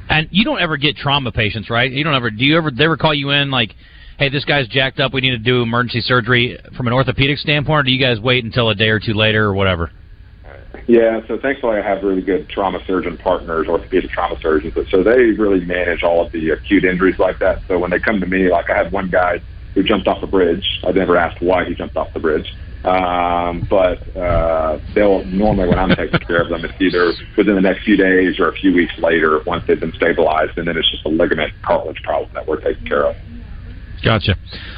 [0.09, 1.91] And you don't ever get trauma patients, right?
[1.91, 2.31] You don't ever.
[2.31, 2.71] Do you ever?
[2.71, 3.75] They ever call you in like,
[4.19, 5.13] "Hey, this guy's jacked up.
[5.13, 8.43] We need to do emergency surgery." From an orthopedic standpoint, or do you guys wait
[8.43, 9.91] until a day or two later, or whatever?
[10.87, 14.73] Yeah, so thankfully I have really good trauma surgeon partners, orthopedic trauma surgeons.
[14.91, 17.63] So they really manage all of the acute injuries like that.
[17.69, 19.43] So when they come to me, like I had one guy
[19.75, 20.65] who jumped off a bridge.
[20.85, 22.49] I never asked why he jumped off the bridge.
[22.85, 27.61] Um, but uh, they'll normally when I'm taking care of them, it's either within the
[27.61, 30.91] next few days or a few weeks later once they've been stabilized, and then it's
[30.91, 33.17] just a ligament cartilage problem that we're taking care of.
[34.03, 34.37] Gotcha.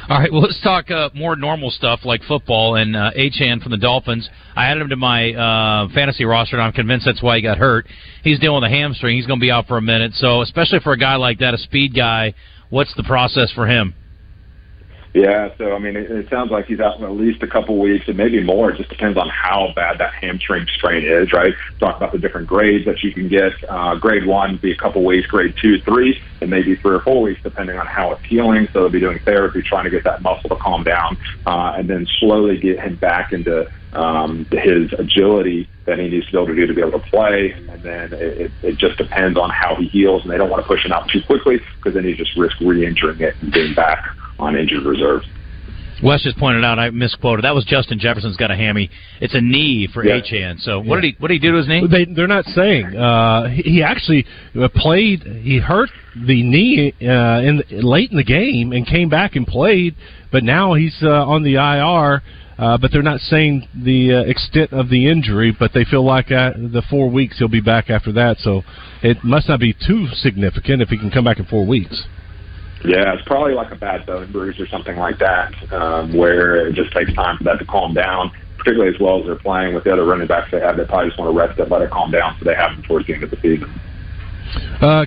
[0.09, 2.75] All right, well, let's talk uh, more normal stuff like football.
[2.75, 6.63] And uh, Achane from the Dolphins, I added him to my uh, fantasy roster, and
[6.63, 7.85] I'm convinced that's why he got hurt.
[8.23, 9.15] He's dealing with a hamstring.
[9.15, 10.13] He's going to be out for a minute.
[10.15, 12.33] So, especially for a guy like that, a speed guy,
[12.69, 13.93] what's the process for him?
[15.13, 17.77] Yeah, so I mean, it, it sounds like he's out for at least a couple
[17.77, 18.71] weeks, and maybe more.
[18.71, 21.53] It just depends on how bad that hamstring strain is, right?
[21.79, 23.51] Talk about the different grades that you can get.
[23.67, 27.21] Uh, grade one be a couple weeks, grade two, three, and maybe three or four
[27.21, 28.69] weeks, depending on how it's healing.
[28.71, 31.89] So they'll be doing therapy, trying to get that muscle to calm down, uh, and
[31.89, 36.47] then slowly get him back into um, his agility that he needs to be able
[36.47, 37.51] to do to be able to play.
[37.51, 40.63] And then it, it, it just depends on how he heals, and they don't want
[40.63, 43.73] to push him out too quickly because then you just risk re-injuring it and being
[43.73, 44.05] back
[44.41, 45.21] on injured reserve.
[46.03, 47.45] Wes just pointed out I misquoted.
[47.45, 48.89] That was Justin Jefferson's got a hammy.
[49.19, 50.19] It's a knee for Yeah.
[50.19, 50.59] Achane.
[50.61, 51.85] So what did he what did he do to his knee?
[51.89, 52.95] They they're not saying.
[52.95, 54.25] Uh, he, he actually
[54.59, 55.21] uh, played.
[55.21, 59.95] He hurt the knee uh, in late in the game and came back and played,
[60.31, 62.23] but now he's uh, on the IR.
[62.57, 65.55] Uh, but they're not saying the uh, extent of the injury.
[65.57, 68.37] But they feel like uh, the four weeks he'll be back after that.
[68.37, 68.61] So
[69.01, 72.03] it must not be too significant if he can come back in four weeks.
[72.83, 76.73] Yeah, it's probably like a bad bone bruise or something like that, um, where it
[76.73, 78.31] just takes time for that to calm down.
[78.57, 81.09] Particularly as well as they're playing with the other running backs they have, they probably
[81.09, 83.13] just want to rest it, let it calm down, so they have them towards the
[83.15, 83.73] end of the season.
[84.79, 85.05] Uh,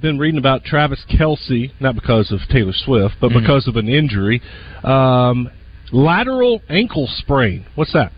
[0.00, 4.40] been reading about Travis Kelce, not because of Taylor Swift, but because of an injury.
[4.84, 5.50] Um,
[5.90, 7.66] lateral ankle sprain.
[7.74, 8.12] What's that?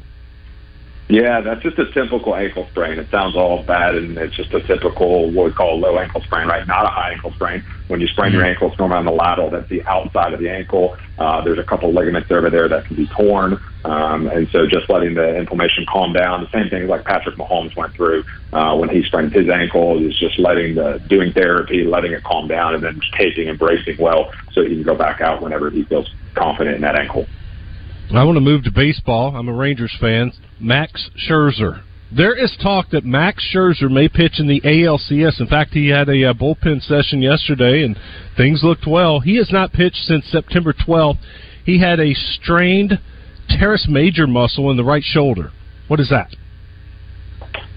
[1.09, 2.99] Yeah, that's just a typical ankle sprain.
[2.99, 6.23] It sounds all bad, and it's just a typical what we call a low ankle
[6.23, 6.67] sprain, right?
[6.67, 7.63] Not a high ankle sprain.
[7.89, 9.51] When you sprain your ankle, it's normally on the lateral.
[9.51, 10.97] That's the outside of the ankle.
[11.19, 14.89] Uh, there's a couple ligaments over there that can be torn, um, and so just
[14.89, 16.41] letting the inflammation calm down.
[16.41, 18.25] The same thing like Patrick Mahomes went through
[18.55, 22.49] uh, when he sprained his ankle is just letting the doing therapy, letting it calm
[22.49, 25.85] down, and then taping and bracing well so he can go back out whenever he
[25.85, 27.29] feels confident in that ankle.
[28.13, 29.35] I want to move to baseball.
[29.35, 30.33] I'm a Rangers fan.
[30.61, 31.83] Max Scherzer.
[32.15, 35.41] There is talk that Max Scherzer may pitch in the ALCS.
[35.41, 37.99] In fact, he had a uh, bullpen session yesterday, and
[38.37, 39.21] things looked well.
[39.21, 41.19] He has not pitched since September 12th.
[41.65, 43.01] He had a strained
[43.49, 45.51] teres major muscle in the right shoulder.
[45.89, 46.29] What is that?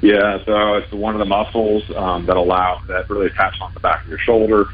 [0.02, 3.80] Yeah, so it's one of the muscles um, that allow that really attach on the
[3.80, 4.66] back of your shoulder.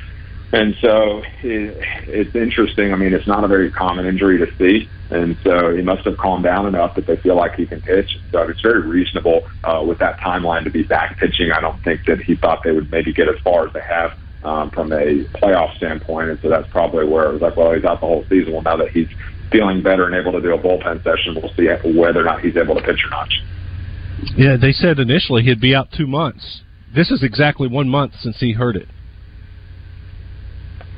[0.53, 1.75] And so it,
[2.07, 2.93] it's interesting.
[2.93, 4.87] I mean, it's not a very common injury to see.
[5.09, 8.17] And so he must have calmed down enough that they feel like he can pitch.
[8.31, 11.51] So it's very reasonable uh, with that timeline to be back pitching.
[11.51, 14.13] I don't think that he thought they would maybe get as far as they have
[14.43, 16.29] um, from a playoff standpoint.
[16.29, 18.53] And so that's probably where it was like, well, he's out the whole season.
[18.53, 19.09] Well, now that he's
[19.51, 22.57] feeling better and able to do a bullpen session, we'll see whether or not he's
[22.57, 23.29] able to pitch or not.
[24.37, 26.61] Yeah, they said initially he'd be out two months.
[26.93, 28.87] This is exactly one month since he hurt it.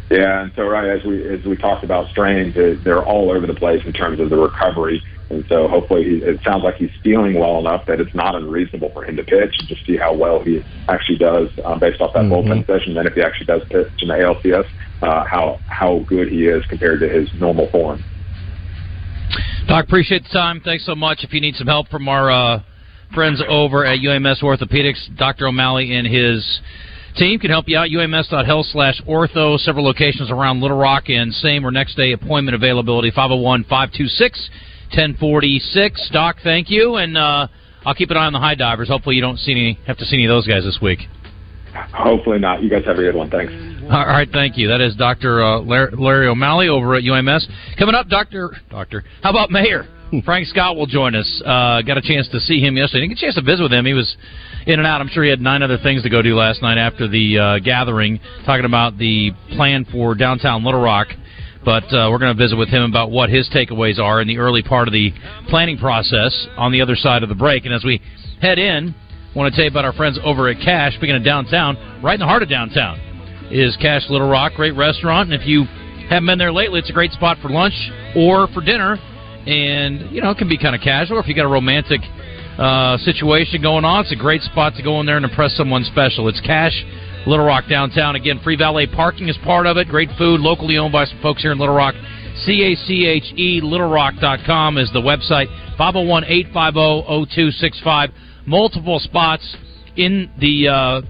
[0.10, 3.56] Yeah, and so right as we as we talked about strains, they're all over the
[3.56, 5.02] place in terms of the recovery.
[5.30, 8.92] And so hopefully he, it sounds like he's feeling well enough that it's not unreasonable
[8.92, 12.14] for him to pitch and just see how well he actually does um, based off
[12.14, 12.52] that mm-hmm.
[12.52, 12.94] bullpen session.
[12.94, 14.66] Then if he actually does pitch in the ALCS,
[15.02, 18.04] uh, how how good he is compared to his normal form.
[19.68, 20.62] Doc, appreciate the time.
[20.64, 21.24] Thanks so much.
[21.24, 22.62] If you need some help from our uh,
[23.16, 25.48] friends over at UAMS Orthopedics, Dr.
[25.48, 26.62] O'Malley and his
[27.16, 27.90] team can help you out.
[27.90, 29.58] UAMS.health slash ortho.
[29.60, 34.50] Several locations around Little Rock and same or next day appointment availability 501 526
[34.94, 36.10] 1046.
[36.12, 36.96] Doc, thank you.
[36.96, 37.48] And uh,
[37.86, 38.88] I'll keep an eye on the high divers.
[38.88, 41.00] Hopefully, you don't see any, have to see any of those guys this week.
[41.94, 42.64] Hopefully not.
[42.64, 43.30] You guys have a good one.
[43.30, 43.52] Thanks.
[43.92, 44.68] All right, thank you.
[44.70, 45.44] That is Dr.
[45.44, 47.48] Uh, Larry O'Malley over at UMS.
[47.78, 48.56] Coming up, Doctor.
[48.70, 49.04] Doctor.
[49.22, 49.88] How about Mayor?
[50.24, 51.42] Frank Scott will join us.
[51.44, 53.02] Uh, got a chance to see him yesterday.
[53.02, 53.86] Didn't get a chance to visit with him.
[53.86, 54.16] He was
[54.68, 55.02] in and out.
[55.02, 57.60] I'm sure he had nine other things to go do last night after the uh,
[57.60, 61.08] gathering, talking about the plan for downtown Little Rock.
[61.64, 64.38] But uh, we're going to visit with him about what his takeaways are in the
[64.38, 65.12] early part of the
[65.50, 67.66] planning process on the other side of the break.
[67.66, 68.00] And as we
[68.40, 70.94] head in, I want to tell you about our friends over at Cache.
[70.96, 73.00] Speaking of downtown, right in the heart of downtown
[73.50, 75.32] is Cache Little Rock, great restaurant.
[75.32, 75.64] And if you
[76.10, 77.74] haven't been there lately, it's a great spot for lunch
[78.16, 79.00] or for dinner.
[79.46, 81.20] And, you know, it can be kind of casual.
[81.20, 82.02] If you got a romantic
[82.58, 85.84] uh, situation going on, it's a great spot to go in there and impress someone
[85.84, 86.28] special.
[86.28, 86.84] It's Cache,
[87.28, 88.16] Little Rock downtown.
[88.16, 89.88] Again, free valet parking is part of it.
[89.88, 91.96] Great food, locally owned by some folks here in Little Rock.
[92.44, 95.48] C A C H E, littlerock.com is the website.
[95.78, 98.10] 501 850 0265.
[98.46, 99.56] Multiple spots
[99.96, 101.02] in the uh,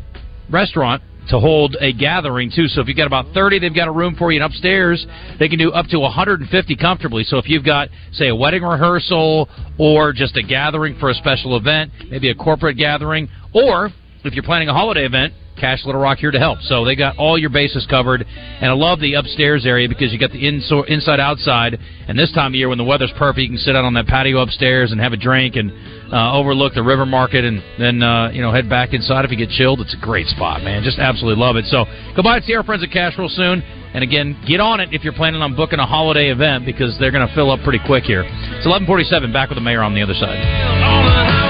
[0.52, 2.68] restaurant to hold a gathering too.
[2.68, 4.42] So if you've got about 30, they've got a room for you.
[4.42, 5.06] And upstairs,
[5.40, 7.24] they can do up to 150 comfortably.
[7.24, 11.58] So if you've got, say, a wedding rehearsal or just a gathering for a special
[11.58, 13.90] event, maybe a corporate gathering, or
[14.24, 16.62] if you're planning a holiday event, Cache Little Rock here to help.
[16.62, 20.20] So they got all your bases covered, and I love the upstairs area because you
[20.20, 21.80] got the inside outside.
[22.08, 24.08] And this time of year, when the weather's perfect, you can sit out on that
[24.08, 25.72] patio upstairs and have a drink and
[26.14, 29.38] uh, overlook the river market, and then uh, you know head back inside if you
[29.38, 29.82] get chilled.
[29.82, 30.84] It's a great spot, man.
[30.84, 31.66] Just absolutely love it.
[31.66, 31.86] So
[32.16, 33.62] go by and see our friends at Cache real soon.
[33.96, 37.12] And again, get on it if you're planning on booking a holiday event because they're
[37.12, 38.24] going to fill up pretty quick here.
[38.26, 39.32] It's 11:47.
[39.32, 41.45] Back with the mayor on the other side.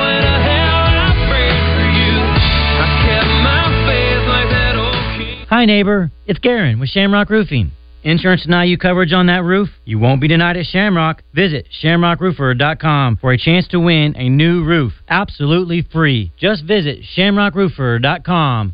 [5.56, 6.12] Hi, neighbor.
[6.28, 7.72] It's Garen with Shamrock Roofing.
[8.03, 9.70] Insurance deny you coverage on that roof?
[9.86, 11.24] You won't be denied at Shamrock.
[11.34, 14.91] Visit shamrockroofer.com for a chance to win a new roof.
[15.08, 16.34] Absolutely free.
[16.38, 18.74] Just visit shamrockroofer.com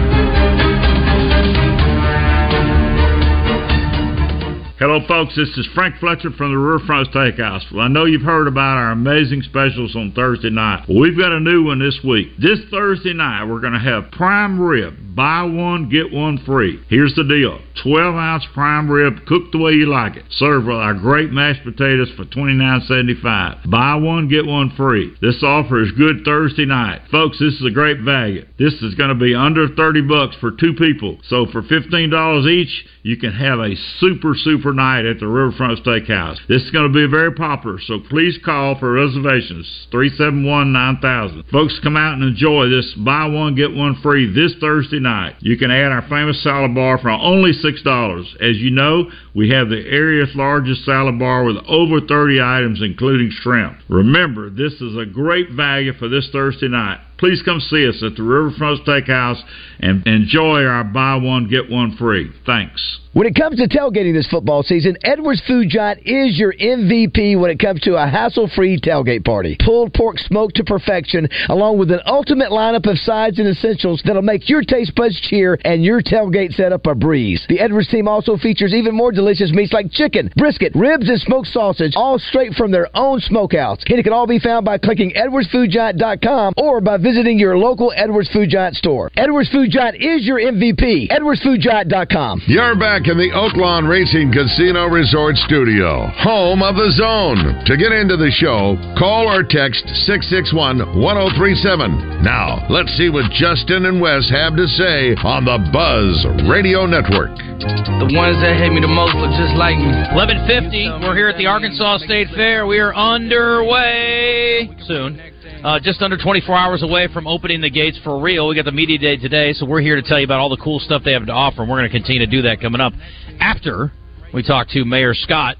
[4.81, 5.35] Hello, folks.
[5.35, 7.71] This is Frank Fletcher from the Riverfront Steakhouse.
[7.71, 10.85] Well, I know you've heard about our amazing specials on Thursday night.
[10.89, 12.29] Well, we've got a new one this week.
[12.39, 14.95] This Thursday night, we're going to have prime rib.
[15.15, 16.81] Buy one, get one free.
[16.89, 20.25] Here's the deal 12 ounce prime rib cooked the way you like it.
[20.29, 23.69] Served with our great mashed potatoes for $29.75.
[23.69, 25.13] Buy one, get one free.
[25.21, 27.01] This offer is good Thursday night.
[27.11, 28.45] Folks, this is a great value.
[28.57, 31.17] This is going to be under 30 bucks for two people.
[31.27, 36.37] So for $15 each, you can have a super, super night at the Riverfront Steakhouse.
[36.47, 39.87] This is going to be very popular, so please call for reservations.
[39.91, 41.43] 371 9000.
[41.51, 45.35] Folks, come out and enjoy this buy one, get one free this Thursday night.
[45.39, 48.35] You can add our famous salad bar for only $6.
[48.41, 53.31] As you know, we have the area's largest salad bar with over 30 items, including
[53.31, 53.77] shrimp.
[53.89, 56.99] Remember, this is a great value for this Thursday night.
[57.21, 59.39] Please come see us at the Riverfront Steakhouse
[59.79, 62.31] and enjoy our buy one, get one free.
[62.47, 62.99] Thanks.
[63.13, 67.51] When it comes to tailgating this football season, Edwards Food Giant is your MVP when
[67.51, 69.57] it comes to a hassle-free tailgate party.
[69.59, 74.21] Pulled pork smoked to perfection, along with an ultimate lineup of sides and essentials that'll
[74.21, 77.45] make your taste buds cheer and your tailgate setup a breeze.
[77.49, 81.49] The Edwards team also features even more delicious meats like chicken, brisket, ribs, and smoked
[81.49, 83.79] sausage, all straight from their own smokehouse.
[83.87, 88.29] And it can all be found by clicking edwardsfoodgiant.com or by visiting your local Edwards
[88.31, 89.11] Food Giant store.
[89.17, 91.09] Edwards Food Giant is your MVP.
[91.11, 92.43] edwardsfoodgiant.com.
[92.47, 97.63] You're back in the Oaklawn Racing Casino Resort Studio, home of the zone.
[97.65, 102.23] To get into the show, call or text 661 1037.
[102.23, 107.35] Now, let's see what Justin and Wes have to say on the Buzz Radio Network.
[107.35, 109.91] The ones that hate me the most look just like me.
[110.15, 111.05] 1150.
[111.05, 112.65] We're here at the Arkansas State Fair.
[112.65, 115.30] We are underway soon.
[115.63, 118.47] Uh, just under 24 hours away from opening the gates for real.
[118.47, 120.57] We got the media day today, so we're here to tell you about all the
[120.57, 122.81] cool stuff they have to offer, and we're going to continue to do that coming
[122.81, 122.93] up
[123.39, 123.91] after
[124.33, 125.57] we talk to Mayor Scott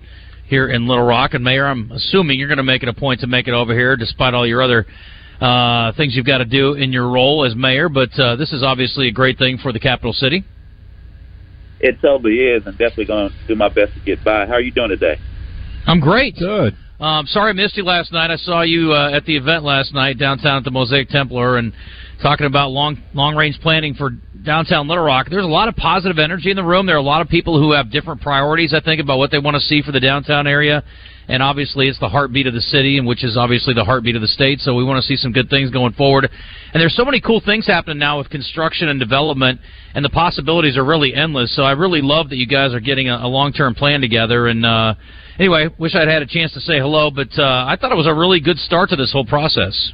[0.47, 1.35] here in Little Rock.
[1.35, 3.75] And Mayor, I'm assuming you're going to make it a point to make it over
[3.75, 4.87] here, despite all your other
[5.39, 7.87] uh, things you've got to do in your role as mayor.
[7.87, 10.43] But uh, this is obviously a great thing for the capital city.
[11.79, 14.47] It totally is, and definitely going to do my best to get by.
[14.47, 15.19] How are you doing today?
[15.85, 16.37] I'm great.
[16.37, 16.75] Good.
[17.01, 18.29] Um, sorry I missed you last night.
[18.29, 21.73] I saw you uh, at the event last night downtown at the Mosaic Templar and
[22.21, 24.11] talking about long long range planning for
[24.45, 25.25] downtown Little Rock.
[25.27, 26.85] There's a lot of positive energy in the room.
[26.85, 29.39] There are a lot of people who have different priorities, I think, about what they
[29.39, 30.83] want to see for the downtown area.
[31.27, 34.21] And obviously, it's the heartbeat of the city, and which is obviously the heartbeat of
[34.21, 34.59] the state.
[34.59, 36.29] So we want to see some good things going forward.
[36.73, 39.59] And there's so many cool things happening now with construction and development,
[39.95, 41.55] and the possibilities are really endless.
[41.55, 44.47] So I really love that you guys are getting a, a long term plan together.
[44.47, 44.95] And uh,
[45.41, 48.07] anyway, wish I'd had a chance to say hello, but uh, I thought it was
[48.07, 49.91] a really good start to this whole process.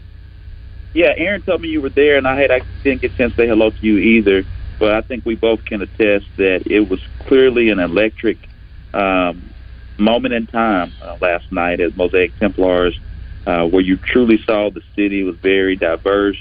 [0.93, 3.33] Yeah, Aaron told me you were there, and I had I didn't get a chance
[3.35, 4.43] to say hello to you either.
[4.79, 8.47] But I think we both can attest that it was clearly an electric
[8.93, 9.53] um,
[9.97, 12.95] moment in time uh, last night at Mosaic Templars,
[13.47, 16.37] uh, where you truly saw the city was very diverse,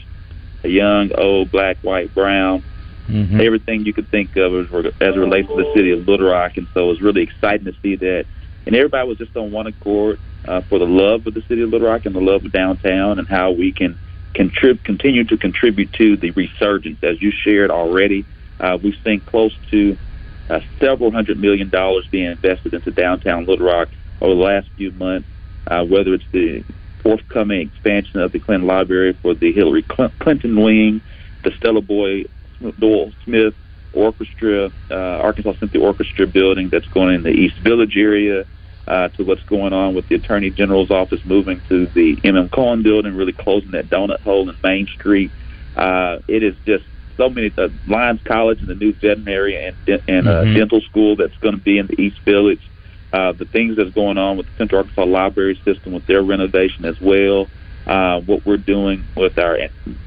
[0.64, 2.64] young, old, black, white, brown,
[3.08, 3.40] Mm-hmm.
[3.40, 4.66] everything you could think of as,
[5.00, 7.64] as it relates to the city of Little Rock, and so it was really exciting
[7.66, 8.26] to see that.
[8.66, 11.70] And everybody was just on one accord uh, for the love of the city of
[11.70, 13.98] Little Rock and the love of downtown, and how we can
[14.36, 16.98] contrib- continue to contribute to the resurgence.
[17.02, 18.26] As you shared already,
[18.60, 19.96] uh, we've seen close to
[20.50, 23.88] uh, several hundred million dollars being invested into downtown Little Rock
[24.20, 25.28] over the last few months,
[25.68, 26.64] uh, whether it's the
[27.02, 29.84] forthcoming expansion of the Clinton Library for the Hillary
[30.20, 31.02] Clinton wing,
[31.44, 32.24] the Stella Boy
[32.78, 33.54] Doyle Smith
[33.92, 38.44] Orchestra, uh, Arkansas Symphony Orchestra building that's going in the East Village area,
[38.86, 42.48] uh, to what's going on with the Attorney General's office moving to the M.M.
[42.48, 45.30] Cohn building, really closing that donut hole in Main Street.
[45.74, 46.84] Uh, it is just
[47.16, 47.48] so many.
[47.50, 49.76] The Lions College and the new veterinary and
[50.08, 50.54] and uh, Mhm.
[50.54, 52.60] dental school that's going to be in the East Village.
[53.12, 56.84] Uh, the things that's going on with the Central Arkansas Library System with their renovation
[56.84, 57.48] as well.
[57.86, 59.56] Uh, what we're doing with our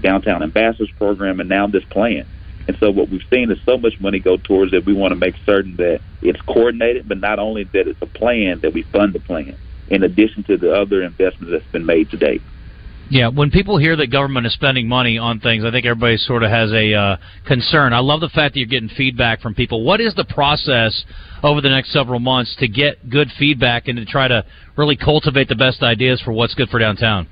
[0.01, 2.25] downtown ambassadors program and now this plan.
[2.69, 4.85] And so what we've seen is so much money go towards it.
[4.85, 8.59] We want to make certain that it's coordinated, but not only that it's a plan,
[8.61, 9.57] that we fund the plan,
[9.87, 12.43] in addition to the other investments that's been made to date.
[13.09, 16.43] Yeah, when people hear that government is spending money on things, I think everybody sort
[16.43, 17.17] of has a uh,
[17.47, 17.91] concern.
[17.91, 19.83] I love the fact that you're getting feedback from people.
[19.83, 21.03] What is the process
[21.41, 24.45] over the next several months to get good feedback and to try to
[24.77, 27.27] really cultivate the best ideas for what's good for downtown?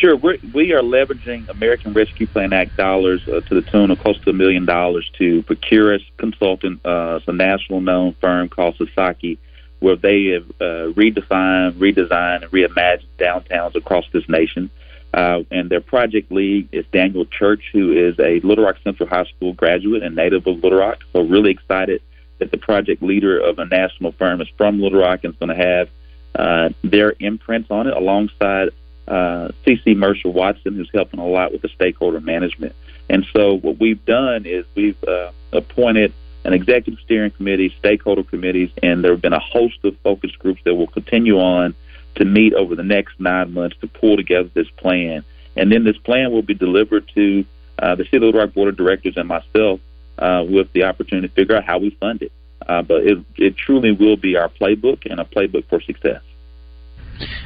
[0.00, 3.98] Sure, we're, we are leveraging American Rescue Plan Act dollars uh, to the tune of
[3.98, 8.48] close to a million dollars to procure a consultant, uh, it's a national known firm
[8.48, 9.38] called Sasaki,
[9.80, 14.70] where they have uh, redefined, redesigned, and reimagined downtowns across this nation.
[15.12, 19.26] Uh, and their project lead is Daniel Church, who is a Little Rock Central High
[19.36, 21.00] School graduate and native of Little Rock.
[21.12, 22.00] So, really excited
[22.38, 25.54] that the project leader of a national firm is from Little Rock and is going
[25.54, 25.88] to have
[26.36, 28.70] uh, their imprints on it alongside
[29.08, 32.74] uh, CC Mercer Watson, who's helping a lot with the stakeholder management.
[33.08, 36.12] And so, what we've done is we've uh, appointed
[36.44, 40.60] an executive steering committee, stakeholder committees, and there have been a host of focus groups
[40.64, 41.74] that will continue on
[42.14, 45.24] to meet over the next nine months to pull together this plan.
[45.56, 47.44] And then this plan will be delivered to
[47.78, 49.80] uh, the City of Little Rock Board of Directors and myself
[50.18, 52.32] uh, with the opportunity to figure out how we fund it.
[52.66, 56.20] Uh, but it it truly will be our playbook and a playbook for success.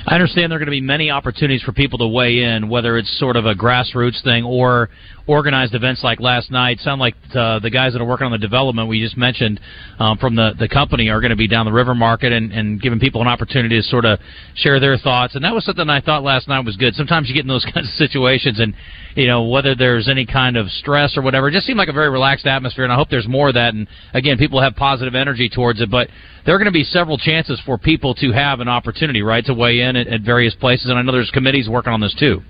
[0.06, 2.96] I understand there are going to be many opportunities for people to weigh in, whether
[2.96, 4.88] it's sort of a grassroots thing or
[5.26, 6.78] organized events like last night.
[6.80, 9.60] Sound like uh, the guys that are working on the development we just mentioned
[9.98, 12.80] um, from the the company are going to be down the river market and, and
[12.80, 14.18] giving people an opportunity to sort of
[14.54, 15.34] share their thoughts.
[15.34, 16.94] And that was something I thought last night was good.
[16.94, 18.74] Sometimes you get in those kinds of situations, and
[19.14, 21.92] you know whether there's any kind of stress or whatever, it just seemed like a
[21.92, 22.84] very relaxed atmosphere.
[22.84, 23.74] And I hope there's more of that.
[23.74, 26.08] And again, people have positive energy towards it, but
[26.44, 29.54] there are going to be several chances for people to have an opportunity, right, to
[29.54, 30.90] weigh in at, at various places.
[30.90, 32.42] And I know there's committees working on this too.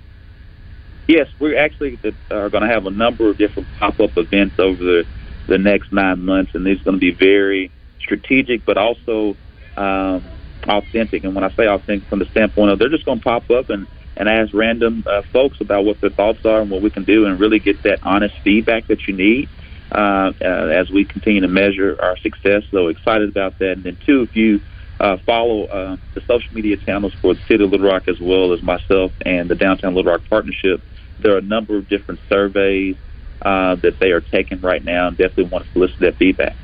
[1.07, 2.01] Yes, we're actually
[2.31, 5.05] are going to have a number of different pop-up events over the
[5.47, 9.37] the next nine months, and these are going to be very strategic, but also
[9.77, 10.31] um,
[10.67, 11.23] authentic.
[11.25, 13.69] And when I say authentic, from the standpoint of they're just going to pop up
[13.69, 13.87] and
[14.17, 17.27] and ask random uh, folks about what their thoughts are and what we can do,
[17.27, 19.51] and really get that honest feedback that you need
[19.93, 22.63] uh, uh, as we continue to measure our success.
[22.71, 23.73] So excited about that.
[23.73, 24.63] And then two, if you
[25.01, 28.53] uh, follow uh, the social media channels for the City of Little Rock as well
[28.53, 30.81] as myself and the Downtown Little Rock Partnership
[31.23, 32.97] there are a number of different surveys
[33.43, 36.55] uh, that they are taking right now, and definitely want to solicit that feedback.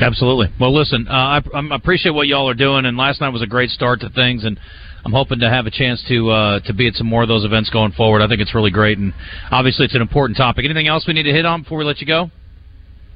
[0.00, 0.48] Absolutely.
[0.58, 3.46] Well, listen, uh, I, I appreciate what y'all are doing, and last night was a
[3.46, 4.58] great start to things, and
[5.04, 7.44] I'm hoping to have a chance to uh, to be at some more of those
[7.44, 8.22] events going forward.
[8.22, 9.12] I think it's really great, and
[9.50, 10.64] obviously it's an important topic.
[10.64, 12.30] Anything else we need to hit on before we let you go?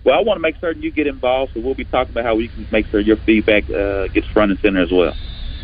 [0.05, 2.37] Well, I want to make certain you get involved, so we'll be talking about how
[2.37, 5.15] we can make sure your feedback uh, gets front and center as well.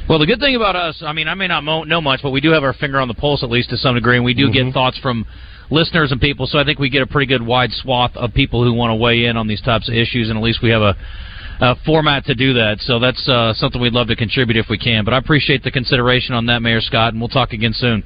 [0.09, 2.41] Well, the good thing about us, I mean, I may not know much, but we
[2.41, 4.47] do have our finger on the pulse at least to some degree, and we do
[4.47, 4.69] mm-hmm.
[4.69, 5.27] get thoughts from
[5.71, 6.47] listeners and people.
[6.47, 8.97] So I think we get a pretty good wide swath of people who want to
[8.97, 10.97] weigh in on these types of issues, and at least we have a,
[11.61, 12.79] a format to do that.
[12.81, 15.05] So that's uh, something we'd love to contribute if we can.
[15.05, 18.03] But I appreciate the consideration on that, Mayor Scott, and we'll talk again soon.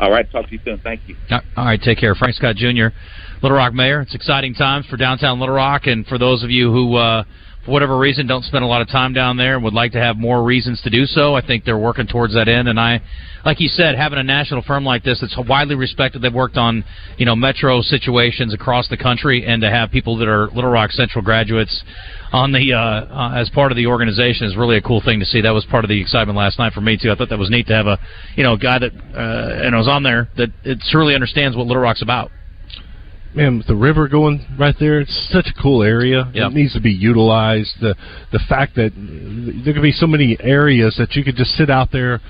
[0.00, 0.78] All right, talk to you soon.
[0.78, 1.16] Thank you.
[1.56, 2.88] All right, take care, Frank Scott Jr.,
[3.42, 4.00] Little Rock Mayor.
[4.00, 6.94] It's exciting times for downtown Little Rock, and for those of you who.
[6.96, 7.24] Uh,
[7.68, 10.00] for whatever reason, don't spend a lot of time down there and would like to
[10.00, 11.34] have more reasons to do so.
[11.34, 12.66] I think they're working towards that end.
[12.66, 13.02] And I,
[13.44, 16.82] like you said, having a national firm like this that's widely respected, they've worked on,
[17.18, 20.92] you know, metro situations across the country, and to have people that are Little Rock
[20.92, 21.82] Central graduates
[22.32, 25.26] on the uh, uh, as part of the organization is really a cool thing to
[25.26, 25.42] see.
[25.42, 27.10] That was part of the excitement last night for me too.
[27.10, 27.98] I thought that was neat to have a,
[28.34, 31.82] you know, guy that uh, and was on there that it truly understands what Little
[31.82, 32.30] Rock's about
[33.38, 36.30] man, with the river going right there, it's such a cool area.
[36.34, 36.50] Yep.
[36.50, 37.70] It needs to be utilized.
[37.80, 37.94] The
[38.32, 38.92] the fact that
[39.64, 42.20] there could be so many areas that you could just sit out there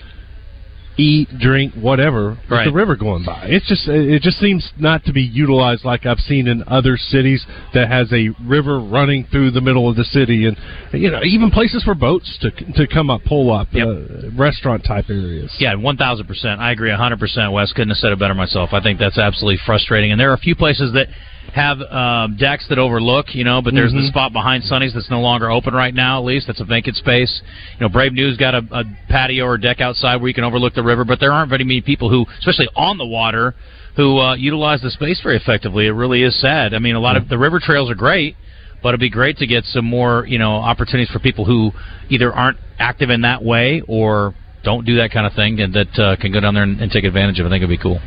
[0.99, 2.65] eat, drink, whatever with right.
[2.65, 3.47] the river going by.
[3.47, 7.47] It's just it just seems not to be utilized like I've seen in other cities
[7.73, 10.57] that has a river running through the middle of the city, and
[10.93, 13.87] you know even places for boats to to come up, pull up, yep.
[13.87, 15.55] uh, restaurant type areas.
[15.59, 16.61] Yeah, one thousand percent.
[16.61, 17.53] I agree, hundred percent.
[17.53, 18.71] Wes couldn't have said it better myself.
[18.73, 21.07] I think that's absolutely frustrating, and there are a few places that
[21.55, 24.03] have um, decks that overlook, you know, but there's mm-hmm.
[24.03, 26.19] the spot behind Sonny's that's no longer open right now.
[26.19, 27.43] At least that's a vacant space.
[27.75, 30.75] You know, Brave New's got a, a patio or deck outside where you can overlook
[30.75, 33.55] the river, but there aren't very many people who, especially on the water,
[33.97, 35.87] who uh, utilize the space very effectively.
[35.87, 36.75] It really is sad.
[36.75, 38.37] I mean, a lot of the river trails are great,
[38.83, 41.73] but it'd be great to get some more, you know, opportunities for people who
[42.09, 45.99] either aren't active in that way or don't do that kind of thing and that
[45.99, 47.47] uh, can go down there and, and, take advantage of.
[47.47, 47.49] it.
[47.49, 48.01] I think it'd be cool.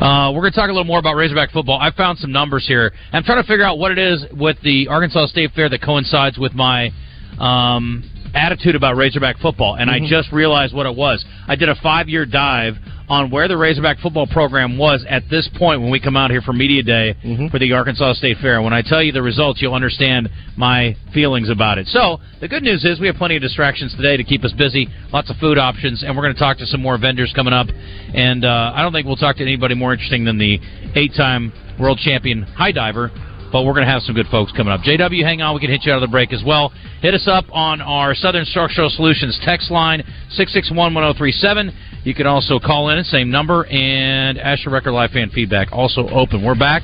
[0.00, 1.78] Uh, we're going to talk a little more about Razorback football.
[1.78, 2.92] I found some numbers here.
[3.12, 6.38] I'm trying to figure out what it is with the Arkansas State Fair that coincides
[6.38, 6.90] with my
[7.38, 10.04] um, attitude about Razorback football, and mm-hmm.
[10.04, 11.24] I just realized what it was.
[11.46, 12.74] I did a five year dive
[13.10, 16.40] on where the Razorback football program was at this point when we come out here
[16.40, 17.48] for Media Day mm-hmm.
[17.48, 18.62] for the Arkansas State Fair.
[18.62, 21.88] When I tell you the results, you'll understand my feelings about it.
[21.88, 24.86] So, the good news is we have plenty of distractions today to keep us busy,
[25.12, 27.66] lots of food options, and we're going to talk to some more vendors coming up.
[28.14, 30.60] And uh, I don't think we'll talk to anybody more interesting than the
[30.94, 33.10] eight time world champion high diver
[33.52, 34.80] but we're going to have some good folks coming up.
[34.80, 35.54] JW, hang on.
[35.54, 36.72] We can hit you out of the break as well.
[37.02, 41.74] Hit us up on our Southern Structural Solutions text line, 661 1037.
[42.02, 46.42] You can also call in, same number, and Asher Record Live fan feedback also open.
[46.42, 46.82] We're back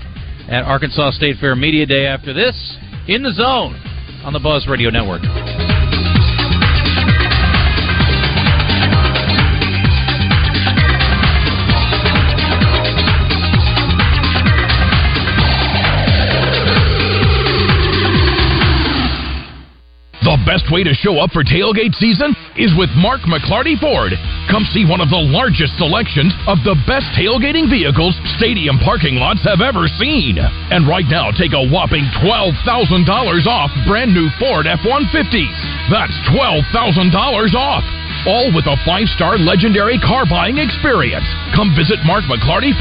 [0.48, 2.76] at Arkansas State Fair Media Day after this
[3.08, 3.74] in the zone
[4.24, 5.22] on the Buzz Radio Network.
[20.37, 24.12] The best way to show up for tailgate season is with Mark McLarty Ford.
[24.53, 29.41] Come see one of the largest selections of the best tailgating vehicles stadium parking lots
[29.49, 30.37] have ever seen.
[30.37, 32.53] And right now, take a whopping $12,000
[33.49, 35.57] off brand new Ford F 150s.
[35.89, 36.68] That's $12,000
[37.57, 37.84] off.
[38.26, 41.26] All with a five star legendary car buying experience.
[41.55, 42.74] Come visit Mark McLarty